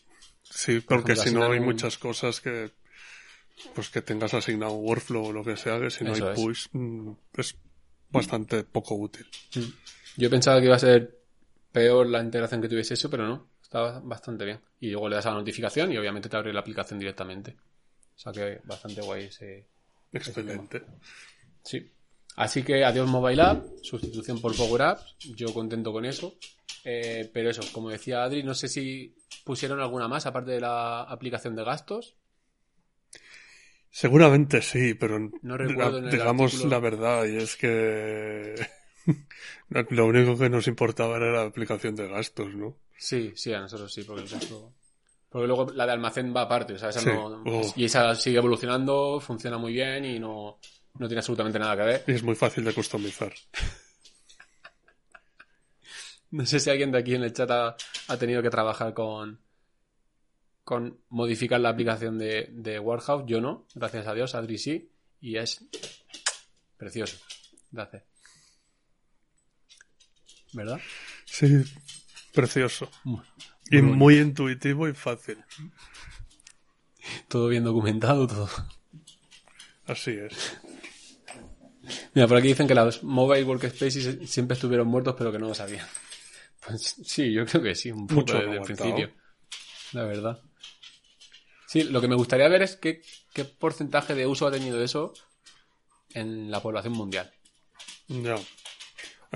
[0.43, 2.71] sí, porque ejemplo, si no hay un- muchas cosas que
[3.75, 6.35] pues que tengas asignado un workflow o lo que sea, que si no Eso hay
[6.35, 7.57] push mm, es
[8.11, 9.27] bastante poco útil.
[10.17, 11.21] Yo pensaba que iba a ser
[11.73, 13.49] peor la integración que tuviese eso, pero no.
[13.63, 14.61] Estaba bastante bien.
[14.81, 17.57] Y luego le das a la notificación y obviamente te abre la aplicación directamente.
[18.17, 19.67] O sea que bastante guay ese.
[20.13, 20.83] Excelente.
[21.65, 21.91] Sí.
[22.37, 25.17] Así que adiós Mobile App, sustitución por Power Apps.
[25.37, 26.35] Yo contento con eso.
[26.85, 31.03] Eh, pero eso, como decía Adri, no sé si pusieron alguna más aparte de la
[31.03, 32.15] aplicación de gastos.
[33.91, 36.71] Seguramente sí, pero No recuerdo en el digamos artículo.
[36.71, 38.55] la verdad y es que
[39.91, 42.77] lo único que nos importaba era la aplicación de gastos, ¿no?
[42.99, 44.29] Sí, sí, a nosotros sí, porque el
[45.29, 47.07] Porque luego la de almacén va aparte, o sea, esa Sí.
[47.07, 47.43] no...
[47.47, 47.73] Oh.
[47.77, 50.59] Y esa sigue evolucionando, funciona muy bien y no,
[50.99, 52.05] no tiene absolutamente nada que ver.
[52.07, 53.33] Y es muy fácil de customizar.
[56.31, 57.77] No sé si alguien de aquí en el chat ha,
[58.09, 59.39] ha tenido que trabajar con
[60.65, 63.23] con modificar la aplicación de, de Warehouse.
[63.27, 65.65] Yo no, gracias a Dios, Adri sí, y es
[66.77, 67.19] precioso
[67.77, 68.05] hacer.
[70.55, 70.81] ¿Verdad?
[71.25, 71.63] Sí,
[72.33, 72.91] precioso.
[73.05, 73.21] Muy
[73.71, 73.97] Y bonito.
[73.97, 75.39] muy intuitivo y fácil.
[77.29, 78.49] Todo bien documentado, todo.
[79.87, 80.59] Así es.
[82.15, 85.55] Mira, por aquí dicen que los mobile workspaces siempre estuvieron muertos, pero que no lo
[85.55, 85.87] sabían.
[86.67, 89.11] Pues sí, yo creo que sí, un poco Mucho desde el principio.
[89.93, 90.41] La verdad.
[91.67, 95.13] Sí, lo que me gustaría ver es qué, qué porcentaje de uso ha tenido eso
[96.15, 97.31] en la población mundial.
[98.09, 98.37] Ya.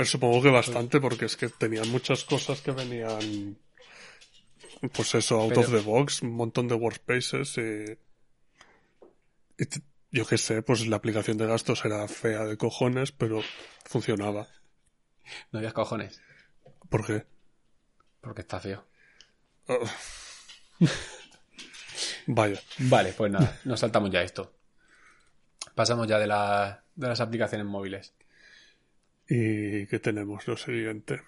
[0.05, 3.59] Supongo que bastante porque es que tenían muchas cosas que venían
[4.93, 7.99] pues eso, out Pero- of the box, un montón de workspaces y,
[9.61, 13.41] y t- yo qué sé, pues la aplicación de gastos era fea de cojones, pero
[13.85, 14.49] funcionaba.
[15.53, 16.21] No había cojones,
[16.89, 17.27] ¿Por qué?
[18.21, 18.85] porque está feo.
[22.27, 22.61] Vaya.
[22.79, 24.55] Vale, pues nada, nos saltamos ya esto.
[25.75, 28.15] Pasamos ya de, la- de las aplicaciones móviles.
[29.29, 30.47] ¿Y qué tenemos?
[30.47, 31.23] Lo siguiente.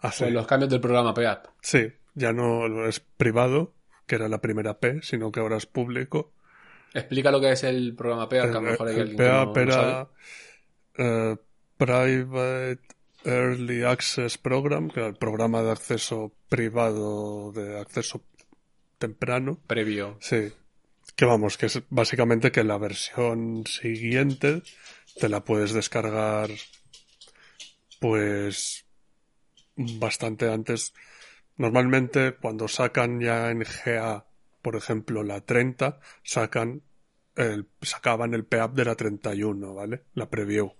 [0.00, 0.24] Ah, sí.
[0.24, 1.46] Pues los cambios del programa PEAP.
[1.60, 3.74] Sí, ya no es privado,
[4.06, 6.32] que era la primera P, sino que ahora es público.
[6.94, 9.16] Explica lo que es el programa PEAP, que a lo El, mejor hay el alguien
[9.16, 10.10] que no-
[10.98, 11.36] eh,
[11.76, 12.80] Private
[13.24, 18.24] Early Access Program, que era el programa de acceso privado de acceso
[18.98, 19.60] temprano.
[19.66, 20.16] Previo.
[20.20, 20.52] Sí.
[21.14, 24.62] Que vamos, que es básicamente que la versión siguiente
[25.18, 26.50] te la puedes descargar
[28.00, 28.84] pues
[29.76, 30.94] bastante antes.
[31.56, 34.24] Normalmente cuando sacan ya en GA,
[34.68, 36.82] por ejemplo, la 30, sacan
[37.36, 40.02] el, sacaban el PAP de la 31, ¿vale?
[40.12, 40.74] La preview.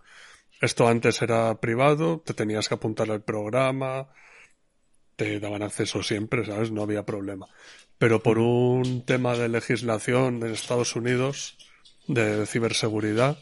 [0.61, 4.09] Esto antes era privado, te tenías que apuntar al programa,
[5.16, 6.70] te daban acceso siempre, ¿sabes?
[6.70, 7.46] No había problema.
[7.96, 11.57] Pero por un tema de legislación en Estados Unidos,
[12.09, 13.38] de ciberseguridad,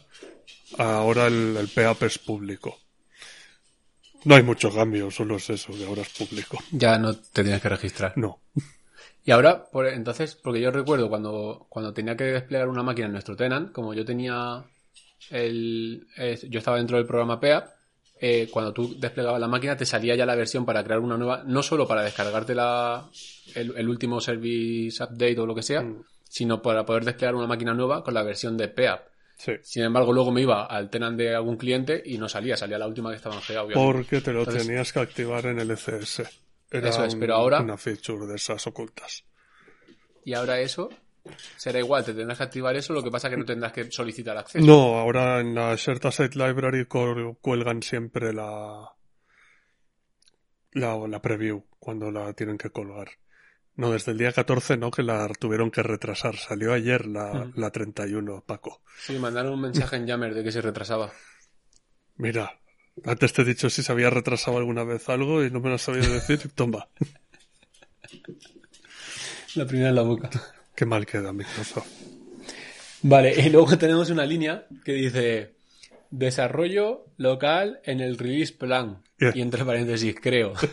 [0.77, 2.79] ahora el, el PAP es público.
[4.23, 6.57] No hay mucho cambio, solo es eso, que ahora es público.
[6.71, 8.13] Ya no te tienes que registrar.
[8.15, 8.39] No.
[9.27, 13.11] Y ahora, por, entonces, porque yo recuerdo cuando, cuando tenía que desplegar una máquina en
[13.11, 14.63] nuestro tenant, como yo tenía
[15.29, 17.65] el, eh, yo estaba dentro del programa PEAP,
[18.21, 21.43] eh, cuando tú desplegabas la máquina te salía ya la versión para crear una nueva,
[21.45, 23.05] no solo para descargarte la,
[23.53, 26.03] el, el último service update o lo que sea, Mm.
[26.23, 29.01] sino para poder desplegar una máquina nueva con la versión de PEAP.
[29.37, 29.51] Sí.
[29.61, 32.87] Sin embargo, luego me iba al tenant de algún cliente y no salía, salía la
[32.87, 33.93] última que estaba en GA, obviamente.
[33.93, 36.23] Porque te lo Entonces- tenías que activar en el ECS.
[36.71, 39.23] Era Eso es, pero ahora- una feature de esas ocultas.
[40.25, 40.89] Y ahora eso
[41.57, 44.37] será igual, te tendrás que activar eso, lo que pasa que no tendrás que solicitar
[44.37, 44.65] acceso.
[44.65, 48.93] No, ahora en la Shared Asset Library cuelgan siempre la,
[50.71, 53.09] la, la preview cuando la tienen que colgar.
[53.75, 56.35] No, desde el día 14 no, que la tuvieron que retrasar.
[56.35, 58.81] Salió ayer la, la 31, Paco.
[58.99, 61.11] Sí, mandaron un mensaje en Yammer de que se retrasaba.
[62.15, 62.59] Mira,
[63.05, 65.75] antes te he dicho si se había retrasado alguna vez algo y no me lo
[65.75, 66.49] has sabido decir.
[66.55, 66.87] Toma,
[69.55, 70.29] La primera en la boca.
[70.75, 71.87] qué mal queda Microsoft.
[73.03, 75.55] Vale, y luego tenemos una línea que dice
[76.09, 79.03] desarrollo local en el release plan.
[79.19, 79.31] Yeah.
[79.35, 80.53] Y entre paréntesis, creo.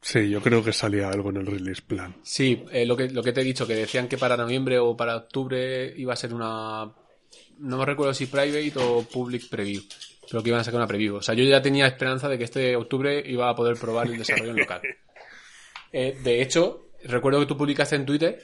[0.00, 2.14] Sí, yo creo que salía algo en el release plan.
[2.22, 4.94] Sí, eh, lo, que, lo que te he dicho, que decían que para noviembre o
[4.94, 6.92] para octubre iba a ser una...
[7.58, 9.82] No me recuerdo si private o public preview,
[10.30, 11.16] pero que iban a sacar una preview.
[11.16, 14.18] O sea, yo ya tenía esperanza de que este octubre iba a poder probar el
[14.18, 14.80] desarrollo en local.
[15.96, 18.42] Eh, de hecho, recuerdo que tú publicaste en Twitter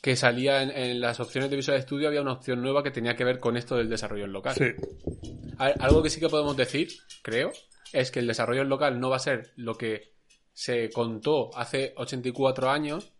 [0.00, 3.14] que salía en, en las opciones de Visual Studio había una opción nueva que tenía
[3.14, 4.54] que ver con esto del desarrollo en local.
[4.56, 4.64] Sí,
[5.58, 6.88] Al- Algo que sí que podemos decir,
[7.20, 7.52] creo,
[7.92, 10.14] es que el desarrollo en local no va a ser lo que
[10.54, 13.12] se contó hace 84 años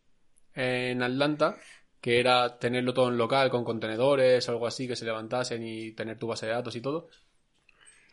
[0.55, 1.59] en Atlanta,
[2.03, 5.93] que era tenerlo todo en local con contenedores o algo así que se levantasen y
[5.93, 7.09] tener tu base de datos y todo,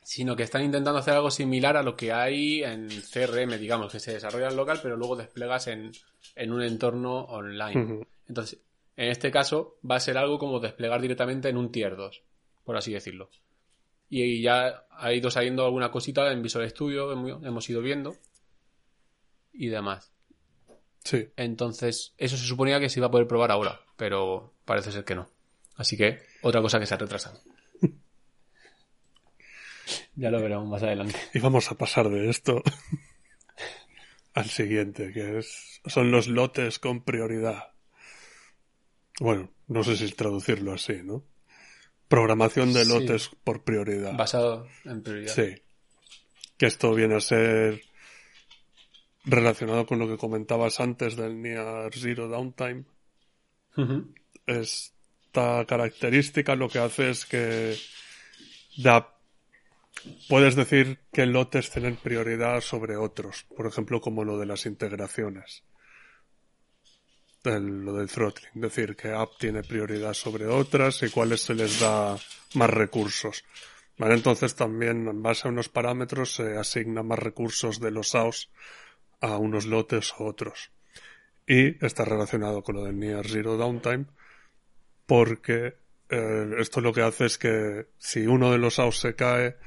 [0.04, 4.00] sino que están intentando hacer algo similar a lo que hay en CRM, digamos, que
[4.00, 5.92] se desarrolla en local pero luego desplegas en,
[6.36, 8.06] en un entorno online.
[8.28, 8.62] Entonces,
[8.96, 12.22] en este caso va a ser algo como desplegar directamente en un tier 2,
[12.64, 13.32] por así decirlo.
[14.08, 18.16] Y ya ha ido saliendo alguna cosita en Visual Studio, hemos ido viendo
[19.52, 20.12] y demás.
[21.04, 21.30] Sí.
[21.38, 25.16] Entonces, eso se suponía que se iba a poder probar ahora, pero parece ser que
[25.16, 25.30] no.
[25.76, 27.40] Así que, otra cosa que se ha retrasado.
[30.16, 31.16] ya lo veremos más adelante.
[31.34, 32.62] Y vamos a pasar de esto
[34.34, 37.70] al siguiente, que es, son los lotes con prioridad.
[39.20, 41.24] Bueno, no sé si traducirlo así, ¿no?
[42.08, 42.90] Programación de Sí.
[42.92, 44.14] lotes por prioridad.
[44.16, 45.34] Basado en prioridad.
[45.34, 45.62] Sí.
[46.58, 47.82] Que esto viene a ser
[49.30, 52.84] relacionado con lo que comentabas antes del Near Zero Downtime.
[54.46, 57.78] Esta característica lo que hace es que
[58.78, 59.16] da
[60.28, 65.64] puedes decir que lotes tienen prioridad sobre otros, por ejemplo, como lo de las integraciones.
[67.44, 71.80] El- lo del throttling, decir que app tiene prioridad sobre otras y cuáles se les
[71.80, 72.18] da
[72.56, 73.44] más recursos.
[73.98, 74.16] ¿Vale?
[74.16, 78.50] Entonces también en base a unos parámetros se asigna más recursos de los SAOs
[79.22, 80.72] a unos lotes u otros.
[81.48, 84.06] Y está relacionado con lo del Near Zero Downtime
[85.06, 85.76] porque
[86.10, 89.58] eh, esto lo que hace es que si uno de los SAOs se cae,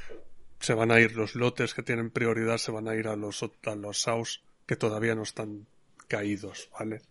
[0.60, 3.42] se van a ir los lotes que tienen prioridad, se van a ir a los,
[3.42, 5.66] a los que todavía no están
[6.08, 7.02] caídos, ¿vale?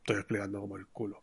[0.00, 1.22] Estoy explicando como el culo.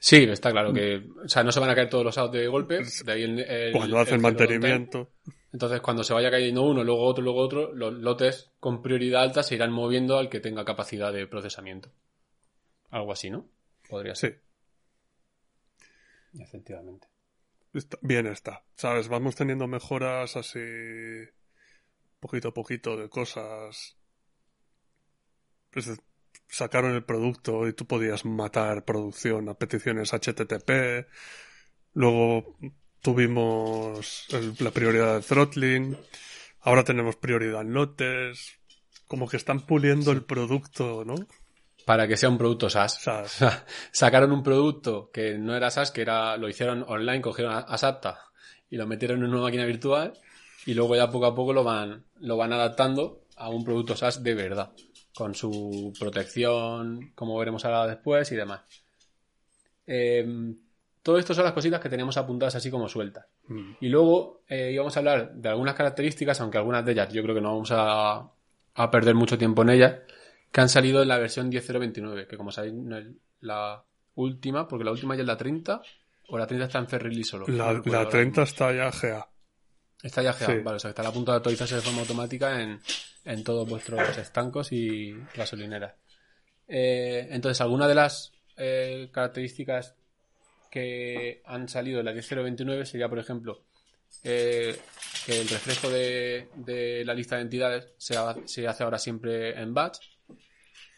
[0.00, 2.46] Sí, está claro que, o sea, no se van a caer todos los outs de
[2.46, 5.37] golpe, de ahí el, el- Cuando hacen mantenimiento, downtime.
[5.52, 9.42] Entonces, cuando se vaya cayendo uno, luego otro, luego otro, los lotes con prioridad alta
[9.42, 11.90] se irán moviendo al que tenga capacidad de procesamiento.
[12.90, 13.48] Algo así, ¿no?
[13.88, 14.42] Podría ser.
[16.32, 17.08] sí, Efectivamente.
[17.72, 18.64] está- bien está.
[18.74, 19.08] ¿Sabes?
[19.08, 20.60] Vamos teniendo mejoras así
[22.20, 23.96] poquito a poquito de cosas.
[25.70, 25.90] Pues,
[26.46, 31.06] sacaron el producto y tú podías matar producción a peticiones HTTP.
[31.94, 32.56] Luego
[33.02, 35.96] tuvimos el- la prioridad de throttling.
[36.60, 38.58] Ahora tenemos prioridad en lotes.
[39.06, 41.14] Como que están puliendo el producto, ¿no?
[41.86, 43.00] Para que sea un producto SaaS.
[43.28, 47.60] sea, sacaron un producto que no era SaaS, que era, lo hicieron online, cogieron a-
[47.60, 48.18] Asapta
[48.70, 50.12] y lo metieron en una máquina virtual
[50.66, 54.22] y luego ya poco a poco lo van, lo van adaptando a un producto SaaS
[54.22, 54.72] de verdad,
[55.14, 58.60] con su protección, como veremos ahora después y demás.
[59.86, 60.26] Eh,
[61.02, 63.26] todo esto son las cositas que tenemos apuntadas así como sueltas.
[63.48, 67.22] mm, Y luego eh, íbamos a hablar de algunas características, aunque algunas de ellas yo
[67.22, 68.30] creo que no vamos a,
[68.74, 69.96] a perder mucho tiempo en ellas,
[70.52, 73.06] que han salido en la versión 10.029, que como sabéis no es
[73.40, 73.82] la
[74.14, 75.80] última, porque la última ya es la 30,
[76.28, 77.46] o la 30 está en Ferrili solo.
[77.48, 78.42] No la, recuerdo la ahora 30 mismo.
[78.42, 79.28] está ya GA.
[80.02, 80.58] Está ya GA, sí.
[80.58, 82.80] vale, o sea, está a punto de actualizarse de forma automática en,
[83.24, 85.94] en todos vuestros estancos y gasolineras.
[86.66, 89.94] Eh, entonces, algunas de las eh, características
[90.70, 93.64] que han salido en la 10.029 sería, por ejemplo,
[94.24, 94.78] eh,
[95.26, 99.60] que el refresco de, de la lista de entidades se, ha- se hace ahora siempre
[99.60, 99.98] en batch.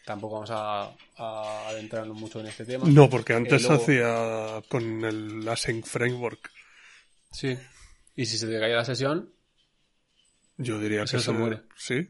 [0.05, 2.85] Tampoco vamos a, a adentrarnos mucho en este tema.
[2.87, 6.51] No, porque antes Eh, luego- hacía con el Async Framework.
[7.31, 7.57] Sí.
[8.15, 9.31] Y si se te cae la sesión,
[10.57, 11.61] Yo diría que se muere.
[11.77, 12.07] Sí,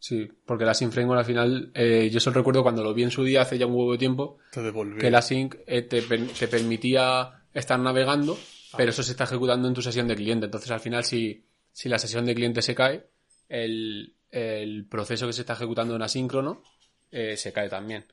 [0.00, 3.24] Sí, porque Async Framework al final, eh, yo solo recuerdo cuando lo vi en su
[3.24, 4.60] día hace ya un huevo de tiempo, te
[5.00, 8.38] que el Async eh, te, te permitía estar navegando,
[8.76, 10.46] pero eso se está ejecutando en tu sesión de cliente.
[10.46, 13.06] Entonces al final si, si la sesión de cliente se cae,
[13.48, 16.62] el, el proceso que se está ejecutando en asíncrono
[17.10, 18.04] eh, se cae también.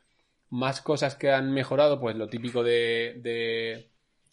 [0.50, 3.90] Más cosas que han mejorado, pues lo típico de, de-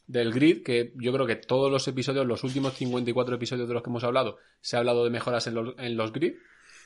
[0.07, 3.83] del grid, que yo creo que todos los episodios, los últimos 54 episodios de los
[3.83, 6.35] que hemos hablado, se ha hablado de mejoras en los, en los grid,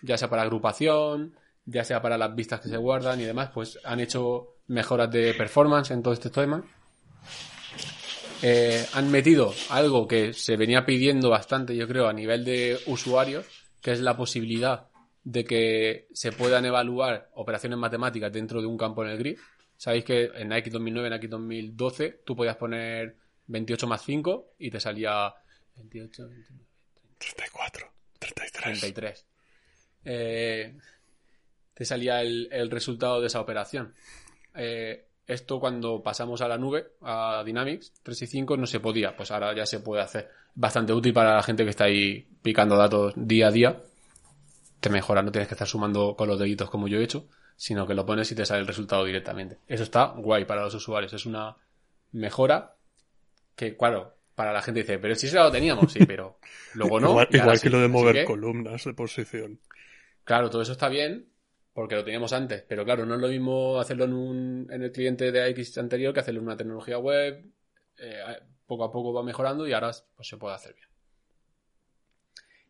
[0.03, 1.35] ya sea para agrupación,
[1.65, 5.35] ya sea para las vistas que se guardan y demás, pues han hecho mejoras de
[5.35, 6.65] performance en todo este tema.
[8.43, 13.47] Eh, han metido algo que se venía pidiendo bastante, yo creo, a nivel de usuarios,
[13.81, 14.89] que es la posibilidad
[15.25, 19.39] de que se puedan evaluar operaciones matemáticas dentro de un campo en el grid.
[19.77, 23.17] Sabéis que en Nike 2009, en Nike 2012, tú podías poner
[23.47, 25.35] 28 más 5 y te salía
[25.77, 26.65] 28, 29,
[27.19, 28.81] 34, 33.
[28.81, 29.27] 33.
[30.07, 30.75] Eh,
[31.75, 33.93] te salía el, el resultado de esa operación.
[34.55, 39.17] Eh, esto cuando pasamos a la nube, a Dynamics 365, no se podía.
[39.17, 40.31] Pues ahora ya se puede hacer.
[40.55, 43.83] Bastante útil para la gente que está ahí picando datos día a día.
[44.81, 47.87] Te mejora, no tienes que estar sumando con los deditos como yo he hecho, sino
[47.87, 49.59] que lo pones y te sale el resultado directamente.
[49.67, 51.13] Eso está guay para los usuarios.
[51.13, 51.57] Es una
[52.13, 52.77] mejora
[53.57, 56.39] que, claro, para la gente dice, pero si eso ya lo teníamos, sí, pero
[56.75, 57.09] luego no.
[57.31, 57.63] igual y sí.
[57.65, 59.59] que lo de mover columnas de posición.
[60.27, 61.31] Claro, todo eso está bien
[61.73, 64.91] porque lo teníamos antes, pero claro, no es lo mismo hacerlo en, un, en el
[64.91, 67.45] cliente de AX anterior que hacerlo en una tecnología web.
[67.99, 68.23] Eh,
[68.67, 70.89] poco a poco va mejorando y ahora pues, se puede hacer bien.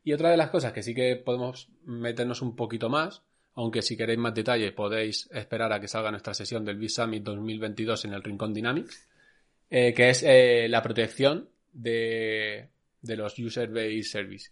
[0.05, 3.23] Y otra de las cosas que sí que podemos meternos un poquito más,
[3.55, 7.23] aunque si queréis más detalle podéis esperar a que salga nuestra sesión del Biz Summit
[7.23, 9.09] 2022 en el Rincón Dynamics,
[9.71, 12.69] eh, que es eh, la protección de,
[13.01, 14.51] de los User Based Service,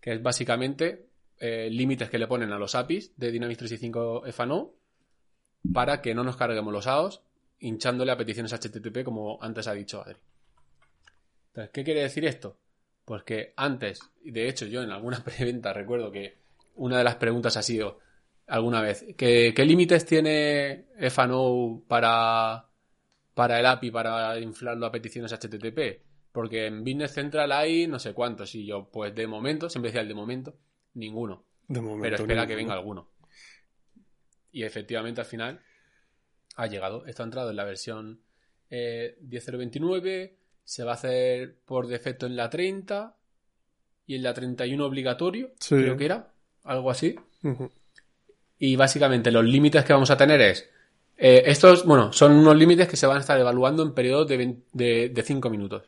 [0.00, 1.13] que es básicamente
[1.46, 4.72] eh, límites que le ponen a los APIs de Dynamics 365 FNO
[5.74, 7.20] para que no nos carguemos los AOS
[7.58, 10.16] hinchándole a peticiones HTTP como antes ha dicho Adri.
[11.48, 12.56] Entonces, ¿qué quiere decir esto?
[13.04, 16.38] Pues que antes, de hecho yo en alguna preventa recuerdo que
[16.76, 17.98] una de las preguntas ha sido
[18.46, 22.70] alguna vez, ¿qué, límites tiene FNO para,
[23.34, 26.00] para el API para inflarlo a peticiones HTTP?
[26.32, 30.00] Porque en Business Central hay no sé cuántos y yo, pues de momento, siempre decía
[30.00, 30.56] el de momento,
[30.94, 31.44] ninguno.
[31.68, 32.02] De momento.
[32.02, 33.08] Pero espera que venga alguno.
[34.52, 35.60] Y efectivamente al final
[36.56, 37.06] ha llegado.
[37.06, 38.20] Esto ha entrado en la versión
[38.70, 40.32] eh, 10.029.
[40.64, 43.16] Se va a hacer por defecto en la 30
[44.06, 45.52] y en la 31 obligatorio.
[45.58, 45.74] Sí.
[45.76, 46.32] Creo que era.
[46.62, 47.16] Algo así.
[48.58, 50.70] Y básicamente los límites que vamos a tener es.
[51.16, 55.22] eh, estos, bueno, son unos límites que se van a estar evaluando en periodos de
[55.24, 55.82] 5 minutos.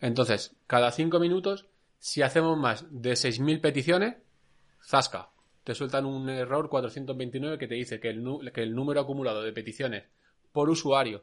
[0.00, 1.66] Entonces, cada 5 minutos,
[2.02, 4.16] si hacemos más de 6.000 peticiones,
[4.84, 5.30] zasca.
[5.62, 10.02] Te sueltan un error 429 que te dice que el, número acumulado de peticiones
[10.50, 11.22] por usuario,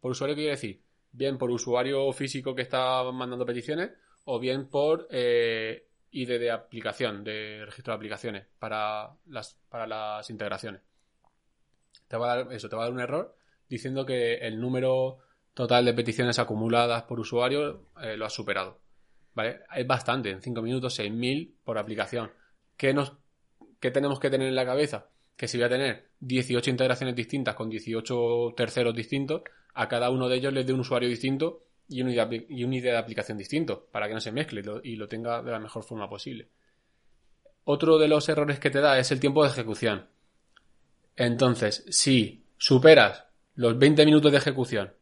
[0.00, 3.92] por usuario quiere decir, bien por usuario físico que está mandando peticiones,
[4.24, 10.28] o bien por eh, ID de aplicación, de registro de aplicaciones para las, para las
[10.28, 10.82] integraciones.
[12.08, 13.36] Te va a dar, eso, te va a dar un error
[13.68, 15.18] diciendo que el número
[15.54, 18.85] total de peticiones acumuladas por usuario eh, lo has superado.
[19.74, 22.30] Es bastante, en 5 minutos, 6.000 por aplicación.
[22.76, 23.12] ¿Qué, nos,
[23.80, 25.08] ¿Qué tenemos que tener en la cabeza?
[25.36, 29.42] Que si voy a tener 18 integraciones distintas con 18 terceros distintos,
[29.74, 32.64] a cada uno de ellos les dé un usuario distinto y un, ID de- y
[32.64, 35.58] un ID de aplicación distinto, para que no se mezcle y lo tenga de la
[35.60, 36.48] mejor forma posible.
[37.64, 40.06] Otro de los errores que te da es el tiempo de ejecución.
[41.16, 43.24] Entonces, si superas
[43.54, 44.92] los 20 minutos de ejecución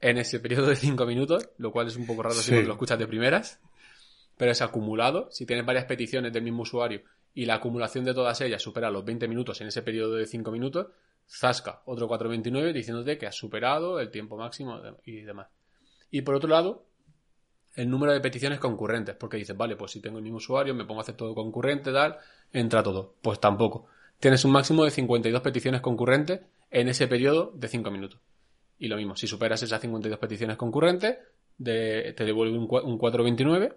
[0.00, 2.54] en ese periodo de 5 minutos, lo cual es un poco raro si Sí.
[2.54, 3.60] no lo escuchas de primeras,
[4.36, 5.28] pero es acumulado.
[5.30, 7.02] Si tienes varias peticiones del mismo usuario
[7.34, 10.50] y la acumulación de todas ellas supera los 20 minutos en ese periodo de 5
[10.50, 10.86] minutos,
[11.28, 15.48] zasca otro 429 diciéndote que has superado el tiempo máximo y demás.
[16.10, 16.84] Y por otro lado,
[17.74, 20.84] el número de peticiones concurrentes, porque dices, vale, pues si tengo el mismo usuario, me
[20.84, 22.16] pongo a hacer todo concurrente, tal,
[22.52, 23.14] entra todo.
[23.20, 23.86] Pues tampoco.
[24.18, 26.40] Tienes un máximo de 52 peticiones concurrentes
[26.70, 28.20] en ese periodo de 5 minutos.
[28.78, 31.18] Y lo mismo, si superas esas 52 peticiones concurrentes,
[31.62, 33.76] te devuelve un, cua- un 429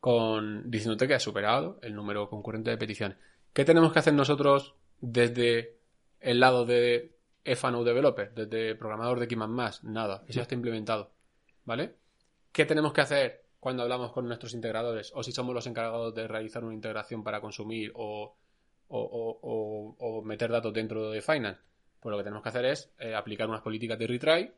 [0.00, 3.18] con, diciéndote que has superado el número concurrente de peticiones.
[3.52, 5.76] ¿Qué tenemos que hacer nosotros desde
[6.20, 7.12] el lado de
[7.44, 9.36] FNO Developer, desde programador de X++?
[9.82, 11.10] Nada, eso ya está implementado.
[11.64, 11.94] ¿Vale?
[12.52, 15.12] ¿Qué tenemos que hacer cuando hablamos con nuestros integradores?
[15.14, 18.36] O si somos los encargados de realizar una integración para consumir o,
[18.88, 21.60] o- o- o meter datos dentro de Finance.
[22.02, 24.52] Pues lo que tenemos que hacer es eh, aplicar unas políticas de retry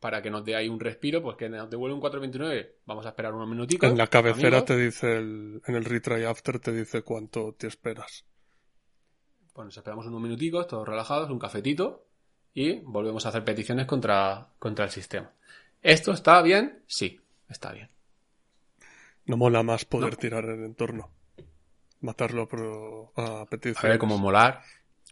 [0.00, 2.76] para que nos dé ahí un respiro, pues que nos devuelve un 429.
[2.86, 3.90] Vamos a esperar unos minutitos.
[3.90, 4.64] En la cabecera amigos.
[4.64, 8.24] te dice, el, en el retry after te dice cuánto te esperas.
[9.52, 12.06] Pues nos esperamos unos minuticos, todos relajados, un cafetito
[12.54, 15.30] y volvemos a hacer peticiones contra, contra el sistema.
[15.82, 16.82] ¿Esto está bien?
[16.86, 17.90] Sí, está bien.
[19.26, 20.16] No mola más poder No.
[20.18, 21.10] tirar el entorno.
[22.00, 22.48] Matarlo
[23.16, 23.84] a petición.
[23.86, 24.62] A ver, como molar,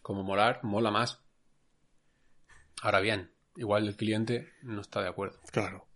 [0.03, 1.21] como molar, mola más.
[2.85, 5.41] Ahora bien, igual el cliente no está de acuerdo.
[5.51, 5.87] Claro.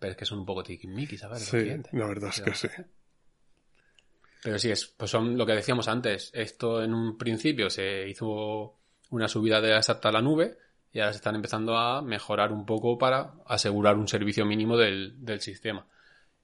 [0.00, 1.44] Pero es que son un poco tiquismiquis, ¿sabes?
[1.44, 2.68] Sí, la verdad es que sí.
[4.42, 6.32] Pero sí, es, pues son lo que decíamos antes.
[6.34, 8.74] Esto en un principio se hizo
[9.10, 10.58] una subida de hasta la nube
[10.92, 15.24] y ahora se están empezando a mejorar un poco para asegurar un servicio mínimo del,
[15.24, 15.86] del sistema.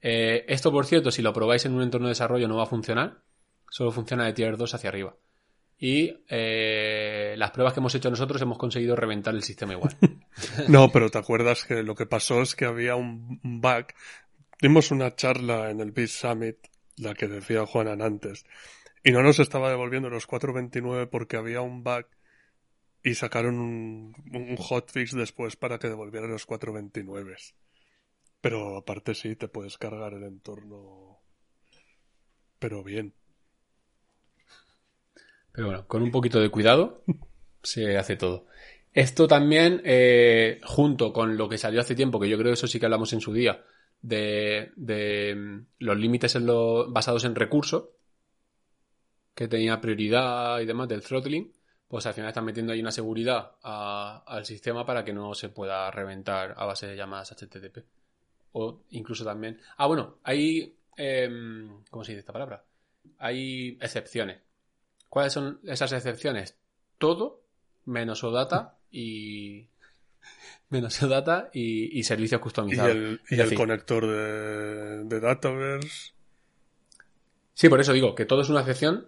[0.01, 2.67] Eh, esto, por cierto, si lo probáis en un entorno de desarrollo no va a
[2.67, 3.21] funcionar.
[3.69, 5.13] Solo funciona de tier 2 hacia arriba.
[5.81, 9.95] Y eh, las pruebas que hemos hecho nosotros hemos conseguido reventar el sistema igual.
[10.67, 13.87] no, pero te acuerdas que lo que pasó es que había un bug.
[14.61, 16.57] Dimos una charla en el Beat Summit,
[16.97, 18.45] la que decía Juanan antes,
[19.05, 22.07] y no nos estaba devolviendo los 429 porque había un bug
[23.01, 27.37] y sacaron un, un hotfix después para que devolviera los 429.
[28.41, 31.19] Pero aparte sí, te puedes cargar el entorno.
[32.59, 33.13] Pero bien.
[35.51, 37.03] Pero bueno, con un poquito de cuidado
[37.63, 38.45] se hace todo.
[38.93, 42.67] Esto también, eh, junto con lo que salió hace tiempo, que yo creo que eso
[42.67, 43.63] sí que hablamos en su día,
[44.01, 46.37] de, de mm, los límites
[46.87, 47.89] basados en recursos,
[49.35, 51.53] que tenía prioridad y demás del throttling,
[51.87, 55.89] pues al final están metiendo ahí una seguridad al sistema para que no se pueda
[55.89, 57.85] reventar a base de llamadas HTTP.
[58.51, 59.59] O incluso también.
[59.77, 60.75] Ah, bueno, hay.
[60.95, 62.63] Em, ¿Cómo se dice esta palabra?
[63.17, 64.37] Hay excepciones.
[65.09, 66.55] ¿Cuáles son esas excepciones?
[66.97, 67.43] Todo
[67.85, 69.67] menos OData y.
[70.69, 73.19] Menos OData y, y servicios customizados.
[73.29, 76.13] Y el, conector de, de Dataverse.
[77.53, 79.07] Sí, por eso digo que todo es una excepción.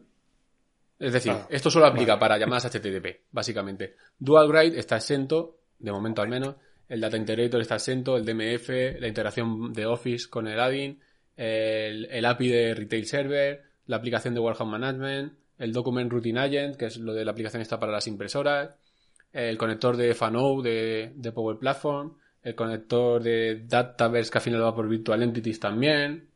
[0.97, 3.95] Es decir, ah, esto solo aplica para llamadas HTTP, básicamente.
[4.19, 6.55] Dual Grade está exento, de momento al menos
[6.91, 10.99] el Data Integrator está exento, el DMF, la integración de Office con el add-in,
[11.37, 16.85] el, API de Retail Server, la aplicación de Warehouse Management, el Document Routing Agent, que
[16.85, 18.71] es lo de la aplicación está para las impresoras,
[19.31, 24.63] el conector de FANO de, de Power Platform, el conector de Dataverse que al final
[24.63, 26.27] va por Virtual Entities también,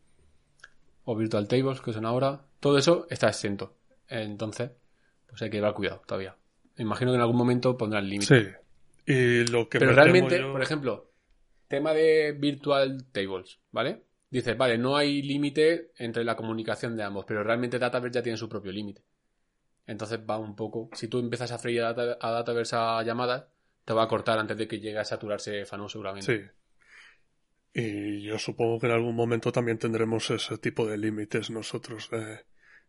[1.05, 2.41] o Virtual Tables que son ahora.
[2.59, 3.73] Todo eso está exento.
[4.07, 4.69] Entonces,
[5.28, 6.36] pues hay que llevar cuidado todavía.
[6.78, 8.55] imagino que en algún momento pondrán límite.
[9.05, 9.11] Sí.
[9.11, 11.11] Y lo que Pero realmente, por ejemplo,
[11.67, 14.03] tema de virtual tables, ¿vale?
[14.30, 18.38] Dices, vale, no hay límite entre la comunicación de ambos, pero realmente Dataverse ya tiene
[18.38, 19.01] su propio límite.
[19.88, 20.89] Entonces va un poco.
[20.93, 23.45] Si tú empiezas a freír a, Dataverse a llamadas,
[23.83, 26.51] te va a cortar antes de que llegue a saturarse Fano seguramente.
[27.73, 27.81] Sí.
[27.81, 32.45] Y yo supongo que en algún momento también tendremos ese tipo de límites nosotros, de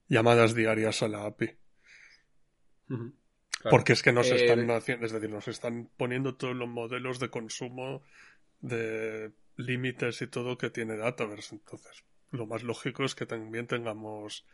[0.08, 1.50] llamadas diarias a la API.
[3.68, 7.18] Porque es que nos eh, están haciendo, es decir, nos están poniendo todos los modelos
[7.18, 8.02] de consumo
[8.60, 11.56] de límites y todo que tiene Dataverse.
[11.56, 14.46] Entonces, lo más lógico es que también tengamos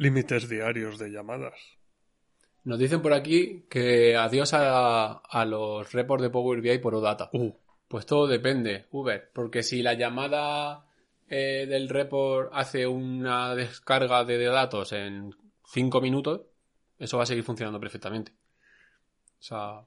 [0.00, 1.54] límites diarios de llamadas.
[2.64, 7.28] Nos dicen por aquí que adiós a, los reports de Power BI por OData.
[7.32, 7.52] Uh.
[7.86, 10.86] Pues todo depende, Uber, porque si la llamada
[11.28, 15.34] eh, del report hace una descarga de datos en
[15.66, 16.42] 5 minutos,
[16.98, 18.32] eso va a seguir funcionando perfectamente.
[19.38, 19.80] O sea,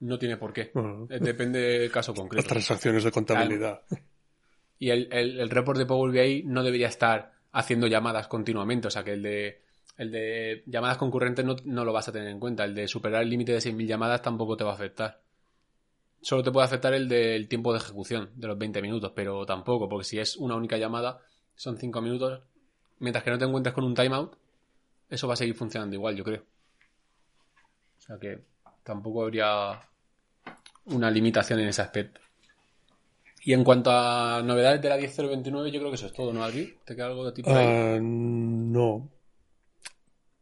[0.00, 0.72] no tiene por qué.
[1.10, 2.42] Eh, depende del caso concreto.
[2.42, 3.82] Las transacciones de contabilidad.
[4.78, 8.88] Y el, el, report de Power BI no debería estar haciendo llamadas continuamente.
[8.88, 9.62] O sea, que el de,
[9.96, 12.64] el de llamadas concurrentes no, no lo vas a tener en cuenta.
[12.64, 15.20] El de superar el límite de 6.000 llamadas tampoco te va a afectar.
[16.20, 19.88] Solo te puede afectar el del tiempo de ejecución, de los 20 minutos, pero tampoco,
[19.88, 21.20] porque si es una única llamada,
[21.54, 22.42] son 5 minutos.
[23.00, 24.36] Mientras que no te encuentres con un timeout,
[25.10, 26.44] eso va a seguir funcionando igual, yo creo.
[27.98, 28.44] O sea que
[28.84, 29.80] tampoco habría
[30.86, 32.20] una limitación en ese aspecto.
[33.44, 36.44] Y en cuanto a novedades de la 10.029, yo creo que eso es todo, ¿no,
[36.44, 36.78] Adri?
[36.84, 37.66] ¿Te queda algo de tipo ahí?
[37.66, 39.10] Ah, no.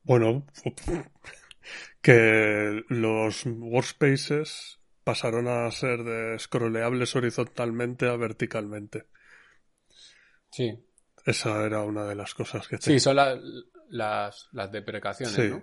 [0.03, 0.47] Bueno,
[2.03, 9.07] que los workspaces pasaron a ser de scrolleables horizontalmente a verticalmente.
[10.51, 10.79] Sí.
[11.25, 12.79] Esa era una de las cosas que...
[12.79, 13.39] Sí, son las,
[13.89, 15.63] las, las deprecaciones, ¿no?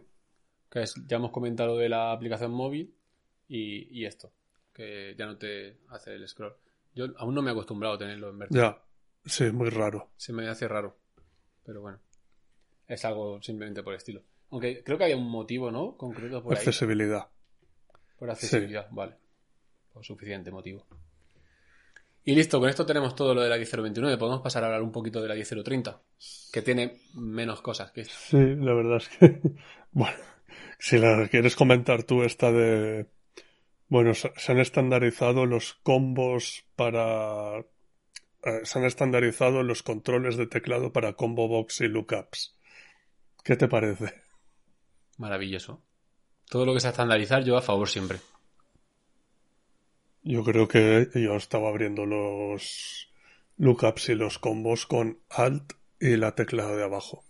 [0.69, 2.95] Que es, ya hemos comentado de la aplicación móvil
[3.47, 4.33] y, esto,
[4.73, 6.55] que ya no te hace el scroll.
[6.97, 8.75] Yo aún no me he acostumbrado a tenerlo en vertical.
[8.75, 8.83] Ya,
[9.23, 10.09] sí, muy raro.
[10.17, 10.97] Se me hace raro,
[11.63, 11.99] pero bueno,
[12.87, 14.23] es algo simplemente por estilo.
[14.49, 15.95] Aunque creo que había un motivo, ¿no?
[15.95, 17.27] Concreto por accesibilidad.
[18.17, 19.15] Por accesibilidad, vale.
[19.93, 20.87] Por suficiente motivo.
[22.23, 24.17] Y listo, con esto tenemos todo lo de la 10.029.
[24.17, 25.99] Podemos pasar a hablar un poquito de la 10.030,
[26.51, 28.05] que tiene menos cosas que.
[28.05, 29.41] Sí, la verdad es que.
[29.91, 30.17] Bueno,
[30.77, 33.07] si la quieres comentar tú, esta de.
[33.89, 37.59] Bueno, se han estandarizado los combos para.
[38.43, 42.57] Eh, se han estandarizado los controles de teclado para combo box y lookups.
[43.43, 44.13] ¿Qué te parece?
[45.17, 45.81] Maravilloso.
[46.49, 48.19] Todo lo que sea estandarizar, yo a favor siempre.
[50.21, 53.09] Yo creo que yo estaba abriendo los
[53.55, 57.26] lookups y los combos con Alt y la tecla de abajo.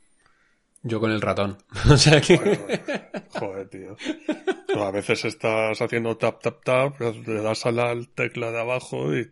[0.84, 1.58] Yo con el ratón.
[1.92, 2.38] o sea que...
[2.38, 2.58] Bueno,
[3.32, 3.98] joder, tío.
[4.80, 9.32] A veces estás haciendo tap, tap, tap, le das a la tecla de abajo y...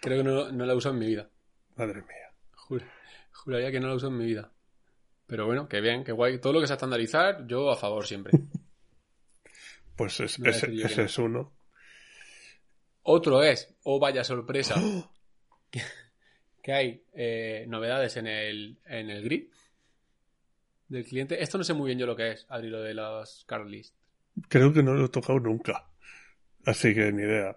[0.00, 1.28] Creo que no, no la uso en mi vida.
[1.76, 2.30] Madre mía.
[2.54, 2.84] Jur-
[3.32, 4.52] juraría que no la uso en mi vida.
[5.26, 6.38] Pero bueno, que bien, que guay.
[6.40, 8.32] Todo lo que sea estandarizar, yo a favor siempre.
[9.96, 11.02] Pues es- a ese, no.
[11.04, 11.52] es uno.
[13.02, 14.74] Otro es, oh vaya sorpresa,
[15.70, 15.82] que,
[16.62, 19.50] que hay eh, novedades en el, en el grid
[20.94, 21.42] del cliente.
[21.42, 23.94] Esto no sé muy bien yo lo que es, Adri, lo de las card list.
[24.48, 25.88] Creo que no lo he tocado nunca.
[26.64, 27.56] Así que ni idea.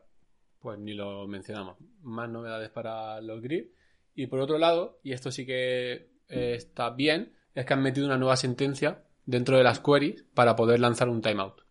[0.60, 1.78] Pues ni lo mencionamos.
[2.02, 3.68] Más novedades para los grid.
[4.16, 8.06] Y por otro lado, y esto sí que eh, está bien, es que han metido
[8.06, 11.62] una nueva sentencia dentro de las queries para poder lanzar un timeout.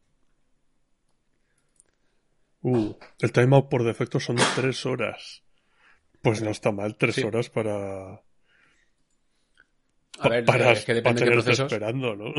[2.63, 5.43] Uh, el timeout por defecto son tres horas.
[6.23, 7.23] Pues no está mal, tres Sí.
[7.23, 8.23] horas para,
[10.21, 11.73] A ver, para, es que depende de qué procesos.
[11.73, 12.33] esperando, ¿no?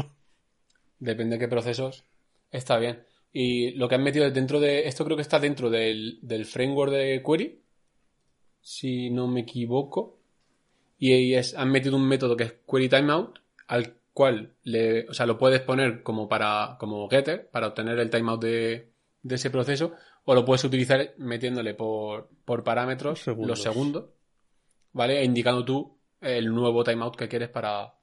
[0.99, 2.03] Depende de qué procesos.
[2.51, 3.03] Está bien.
[3.34, 4.88] Y lo que han metido dentro de.
[4.88, 7.61] Esto creo que está dentro del, del framework de query.
[8.61, 10.17] Si no me equivoco.
[10.97, 13.39] Y es, han metido un método que es query timeout.
[13.67, 18.09] Al cual le, o sea, lo puedes poner como para, como getter, para obtener el
[18.09, 18.89] timeout de,
[19.21, 19.93] de ese proceso.
[20.25, 23.49] O lo puedes utilizar metiéndole por, por parámetros Segundos.
[23.49, 24.05] los segundos.
[24.93, 25.19] ¿Vale?
[25.19, 27.93] E indicando tú el nuevo timeout que quieres para,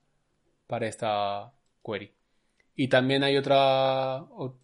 [0.67, 1.53] para esta
[1.85, 2.13] query.
[2.77, 4.23] Y también hay otra,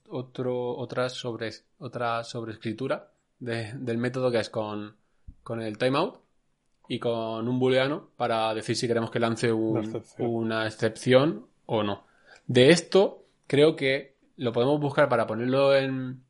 [0.08, 4.96] otro, otra, sobre, otra sobreescritura de- del método que es con,
[5.42, 6.18] con el timeout
[6.88, 10.28] y con un booleano para decir si queremos que lance un- Una excepción.
[10.34, 12.04] una excepción o no.
[12.46, 16.24] De esto, creo que lo podemos buscar para ponerlo en,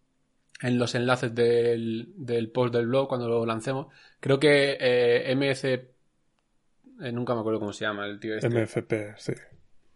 [0.61, 3.87] en los enlaces del, del post del blog cuando lo lancemos.
[4.21, 5.89] Creo que eh, MC,
[7.01, 8.49] eh, nunca me acuerdo cómo se llama el tío este.
[8.49, 9.33] MFP, sí.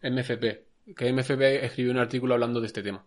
[0.02, 0.94] MFP.
[0.96, 3.04] Que MFP escribió un artículo hablando de este tema.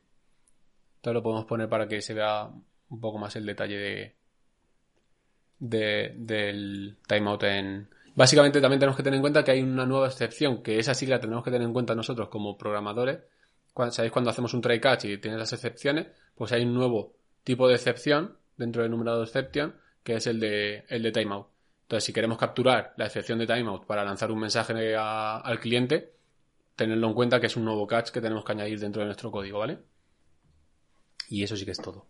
[0.98, 2.46] Entonces lo podemos poner para que se vea
[2.90, 4.16] un poco más el detalle de,
[5.60, 7.90] de- del timeout en...
[8.16, 11.06] Básicamente también tenemos que tener en cuenta que hay una nueva excepción, que esa sí
[11.06, 13.20] la tenemos que tener en cuenta nosotros como programadores.
[13.74, 16.08] Cuando, ¿Sabéis cuando hacemos un try catch y tienes las excepciones?
[16.34, 20.84] Pues hay un nuevo tipo de excepción dentro del numerado exception, que es el de,
[20.90, 21.48] el de timeout.
[21.88, 26.12] Entonces, si queremos capturar la excepción de timeout para lanzar un mensaje al cliente,
[26.76, 29.32] tenerlo en cuenta que es un nuevo catch que tenemos que añadir dentro de nuestro
[29.32, 29.80] código, ¿vale?
[31.30, 32.06] Y eso sí que es todo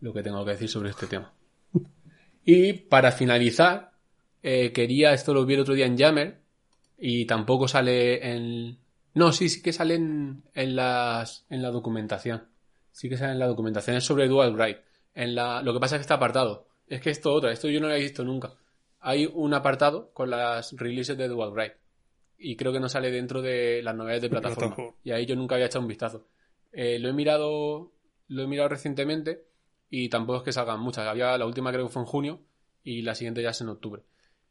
[0.00, 1.30] lo que tengo que decir sobre este tema.
[2.42, 3.92] Y para finalizar,
[4.42, 6.40] eh, quería, esto lo vi el otro día en Yammer,
[6.96, 8.78] y tampoco sale en...
[9.12, 12.44] No, sí, sí que sale en, en las, en la documentación.
[12.92, 13.96] Sí que sale en la documentación.
[13.96, 14.80] Es sobre Dual Write.
[15.14, 16.66] En la, lo que pasa es que está apartado.
[16.88, 18.54] Es que esto otra, esto yo no lo he visto nunca.
[19.02, 21.76] Hay un apartado con las releases de Dual Write.
[22.38, 24.76] Y creo que no sale dentro de las novedades de plataforma.
[25.04, 26.26] Y ahí yo nunca había echado un vistazo.
[26.72, 27.92] Eh, lo he mirado,
[28.28, 29.44] lo he mirado recientemente
[29.90, 31.06] y tampoco es que salgan muchas.
[31.06, 32.40] Había la última creo que fue en junio
[32.82, 34.02] y la siguiente ya es en octubre.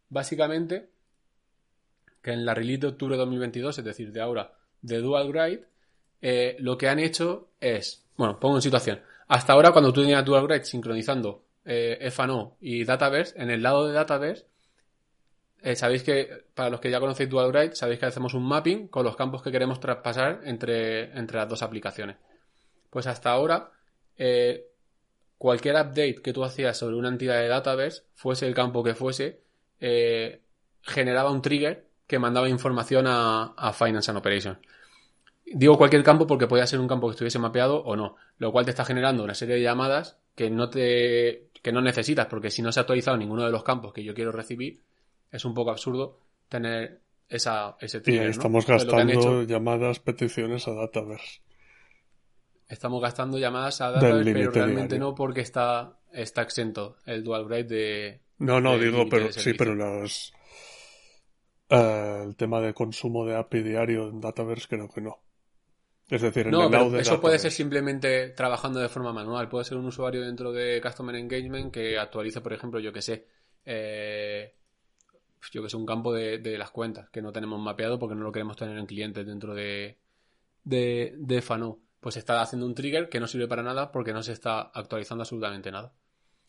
[0.10, 0.90] Básicamente,
[2.22, 5.66] que en la release de octubre de 2022, es decir, de ahora, de Dual Write,
[6.22, 9.02] eh, lo que han hecho es, bueno, pongo en situación.
[9.28, 12.12] Hasta ahora, cuando tú tenías Dual Write sincronizando eh,
[12.60, 14.46] y Dataverse, en el lado de Dataverse,
[15.62, 18.88] eh, sabéis que, para los que ya conocéis Dual Write, sabéis que hacemos un mapping
[18.88, 22.18] con los campos que queremos traspasar entre, entre las dos aplicaciones.
[22.90, 23.72] Pues hasta ahora,
[24.18, 24.66] eh,
[25.38, 29.42] cualquier update que tú hacías sobre una entidad de Dataverse, fuese el campo que fuese,
[29.80, 30.42] eh,
[30.82, 34.58] generaba un trigger que mandaba información a, a Finance and Operations.
[35.46, 38.66] Digo cualquier campo porque podía ser un campo que estuviese mapeado o no, lo cual
[38.66, 42.62] te está generando una serie de llamadas que no te que no necesitas porque si
[42.62, 44.82] no se ha actualizado ninguno de los campos que yo quiero recibir,
[45.32, 48.26] es un poco absurdo tener esa, ese trigger.
[48.26, 48.32] ¿no?
[48.32, 51.42] estamos gastando llamadas, peticiones a Dataverse.
[52.68, 55.10] Estamos gastando llamadas a Dataverse, pero realmente diario.
[55.10, 58.20] no porque está, está exento el dual write de...
[58.40, 60.34] No, no, digo, pero sí, pero las,
[61.70, 65.20] eh, el tema de consumo de API diario en Dataverse creo que no.
[66.12, 69.48] Es decir, No, pero de eso puede ser simplemente trabajando de forma manual.
[69.48, 73.28] Puede ser un usuario dentro de Customer Engagement que actualice, por ejemplo, yo que sé,
[73.64, 74.54] eh,
[75.54, 78.24] yo que sé, un campo de, de las cuentas que no tenemos mapeado porque no
[78.24, 80.00] lo queremos tener en clientes dentro de,
[80.66, 81.80] de, de FANO.
[82.02, 85.22] Pues está haciendo un trigger que no sirve para nada porque no se está actualizando
[85.22, 85.94] absolutamente nada.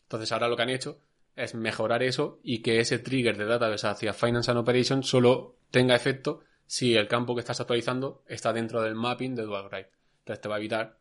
[0.03, 0.99] Entonces ahora lo que han hecho
[1.37, 5.95] es mejorar eso y que ese trigger de database hacia Finance and Operations solo tenga
[5.95, 9.91] efecto si el campo que estás actualizando está dentro del mapping de DualWrite.
[10.21, 10.99] Entonces te va a evitar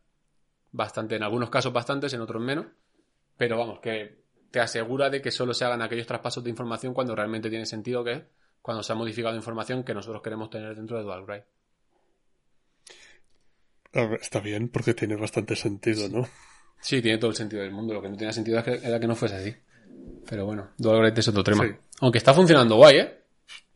[0.70, 2.66] bastante, en algunos casos bastantes, en otros menos,
[3.36, 7.14] pero vamos, que te asegura de que solo se hagan aquellos traspasos de información cuando
[7.14, 8.22] realmente tiene sentido que es
[8.60, 11.46] cuando se ha modificado información que nosotros queremos tener dentro de DualWrite.
[14.20, 16.26] Está bien, porque tiene bastante sentido, ¿no?
[16.80, 17.92] Sí, tiene todo el sentido del mundo.
[17.92, 19.54] Lo que no tenía sentido era que no fuese así.
[20.28, 21.78] Pero bueno, DualWrite es otro tema.
[22.00, 23.21] Aunque está funcionando guay, ¿eh?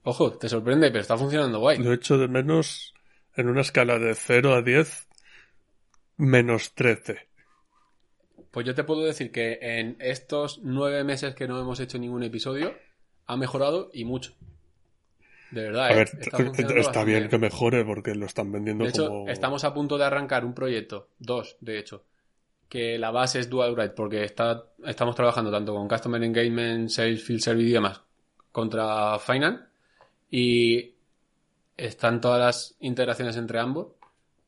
[0.08, 1.78] Ojo, te sorprende, pero está funcionando guay.
[1.78, 2.94] Lo he hecho de menos
[3.34, 5.08] en una escala de 0 a 10,
[6.16, 7.26] menos 13.
[8.52, 12.22] Pues yo te puedo decir que en estos nueve meses que no hemos hecho ningún
[12.22, 12.72] episodio,
[13.26, 14.34] ha mejorado y mucho.
[15.50, 15.96] De verdad, A ¿eh?
[15.96, 19.28] ver, está, está, funcionando bien que mejore porque lo están vendiendo De hecho, como...
[19.28, 22.04] estamos a punto de arrancar un proyecto, dos, de hecho,
[22.68, 27.40] que la base es DualWrite porque está, estamos trabajando tanto con Customer Engagement, Sales, Field
[27.40, 28.02] Service y demás
[28.52, 29.64] contra Finance
[30.30, 30.94] y
[31.76, 33.88] están todas las integraciones entre ambos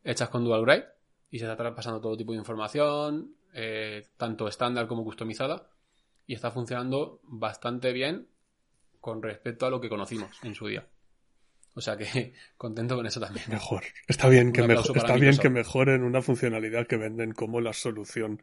[0.05, 0.87] hechas con DualWrite
[1.31, 5.69] y se está traspasando todo tipo de información, eh, tanto estándar como customizada
[6.27, 8.29] y está funcionando bastante bien
[9.01, 10.87] con respecto a lo que conocimos en su día.
[11.75, 13.45] O sea que contento con eso también.
[13.49, 13.85] Mejor.
[14.07, 17.33] Está bien, que, Un mejo- aplauso para está bien que mejoren una funcionalidad que venden
[17.33, 18.43] como la solución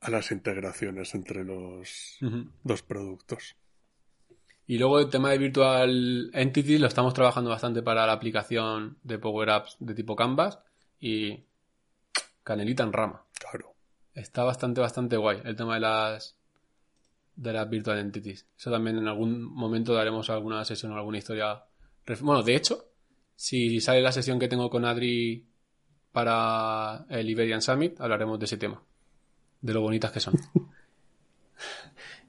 [0.00, 2.18] a las integraciones entre los
[2.62, 3.56] dos productos.
[4.68, 9.18] Y luego el tema de Virtual Entity lo estamos trabajando bastante para la aplicación de
[9.18, 10.58] Power Apps de tipo Canvas
[11.00, 11.42] y
[12.44, 13.24] canelita en rama.
[13.40, 13.74] Claro.
[14.12, 16.36] Está bastante, bastante guay el tema de las
[17.34, 18.46] de las Virtual Entities.
[18.58, 21.64] Eso también en algún momento daremos alguna sesión o alguna historia.
[22.20, 22.90] Bueno, de hecho,
[23.36, 25.46] si sale la sesión que tengo con Adri
[26.12, 28.82] para el Iberian Summit, hablaremos de ese tema.
[29.62, 30.34] De lo bonitas que son.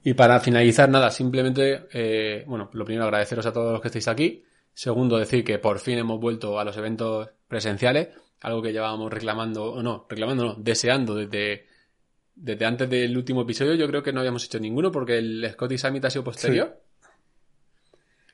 [0.02, 4.08] Y para finalizar, nada, simplemente, eh, bueno, lo primero agradeceros a todos los que estáis
[4.08, 4.44] aquí.
[4.72, 8.08] Segundo, decir que por fin hemos vuelto a los eventos presenciales,
[8.40, 11.66] algo que llevábamos reclamando, o no, reclamando no, deseando desde,
[12.34, 13.74] desde antes del último episodio.
[13.74, 16.80] Yo creo que no habíamos hecho ninguno porque el Scottish Summit ha sido posterior.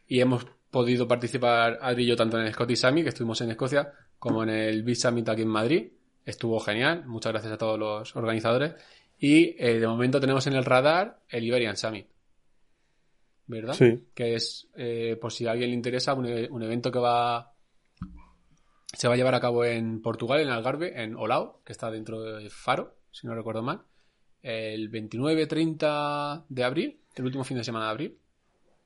[0.07, 3.51] Y hemos podido participar Adri y yo tanto en el Scottish Summit, que estuvimos en
[3.51, 5.89] Escocia, como en el Beach Summit aquí en Madrid.
[6.25, 7.05] Estuvo genial.
[7.07, 8.75] Muchas gracias a todos los organizadores.
[9.19, 12.07] Y eh, de momento tenemos en el radar el Iberian Summit.
[13.47, 13.75] ¿Verdad?
[13.75, 14.05] Sí.
[14.15, 17.53] Que es, eh, por si a alguien le interesa, un, e- un evento que va.
[18.93, 22.21] Se va a llevar a cabo en Portugal, en Algarve, en Olao, que está dentro
[22.23, 23.83] de Faro, si no recuerdo mal.
[24.43, 28.19] El 29-30 de abril, el último fin de semana de abril.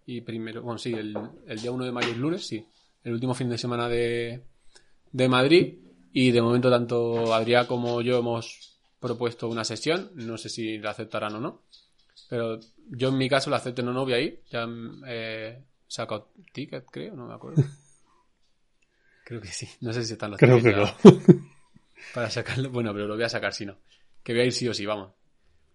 [0.06, 1.16] Y primero, bueno, sí, el,
[1.46, 2.64] el día 1 de mayo es lunes, sí.
[3.04, 4.42] El último fin de semana de,
[5.12, 5.74] de Madrid.
[6.12, 8.69] Y de momento tanto Adrián como yo hemos
[9.00, 10.10] propuesto una sesión.
[10.14, 11.62] No sé si la aceptarán o no.
[12.28, 14.42] Pero yo en mi caso la acepto no, no voy a ir.
[14.50, 14.66] Ya
[15.06, 17.62] eh, he sacado ticket, creo, no me acuerdo.
[19.24, 19.68] creo que sí.
[19.80, 21.50] No sé si están los Creo tickets que ya no.
[22.14, 22.70] para sacarlo.
[22.70, 23.78] Bueno, pero lo voy a sacar si no.
[24.22, 25.12] Que voy a ir sí o sí, vamos.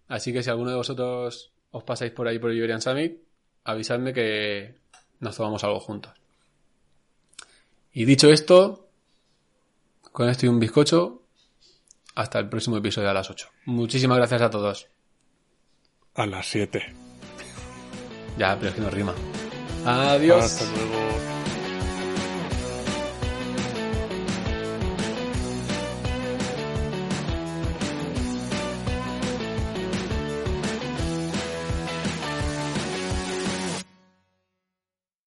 [0.08, 3.20] Así que si alguno de vosotros os pasáis por ahí por el Iberian Summit,
[3.64, 4.76] avisadme que
[5.20, 6.12] nos tomamos algo juntos.
[7.92, 8.88] Y dicho esto,
[10.12, 11.22] con esto y un bizcocho,
[12.16, 13.48] hasta el próximo episodio a las 8.
[13.66, 14.88] Muchísimas gracias a todos.
[16.14, 16.82] A las 7.
[18.38, 19.14] Ya, pero es que no rima.
[19.84, 20.44] Adiós.
[20.44, 21.35] Hasta luego.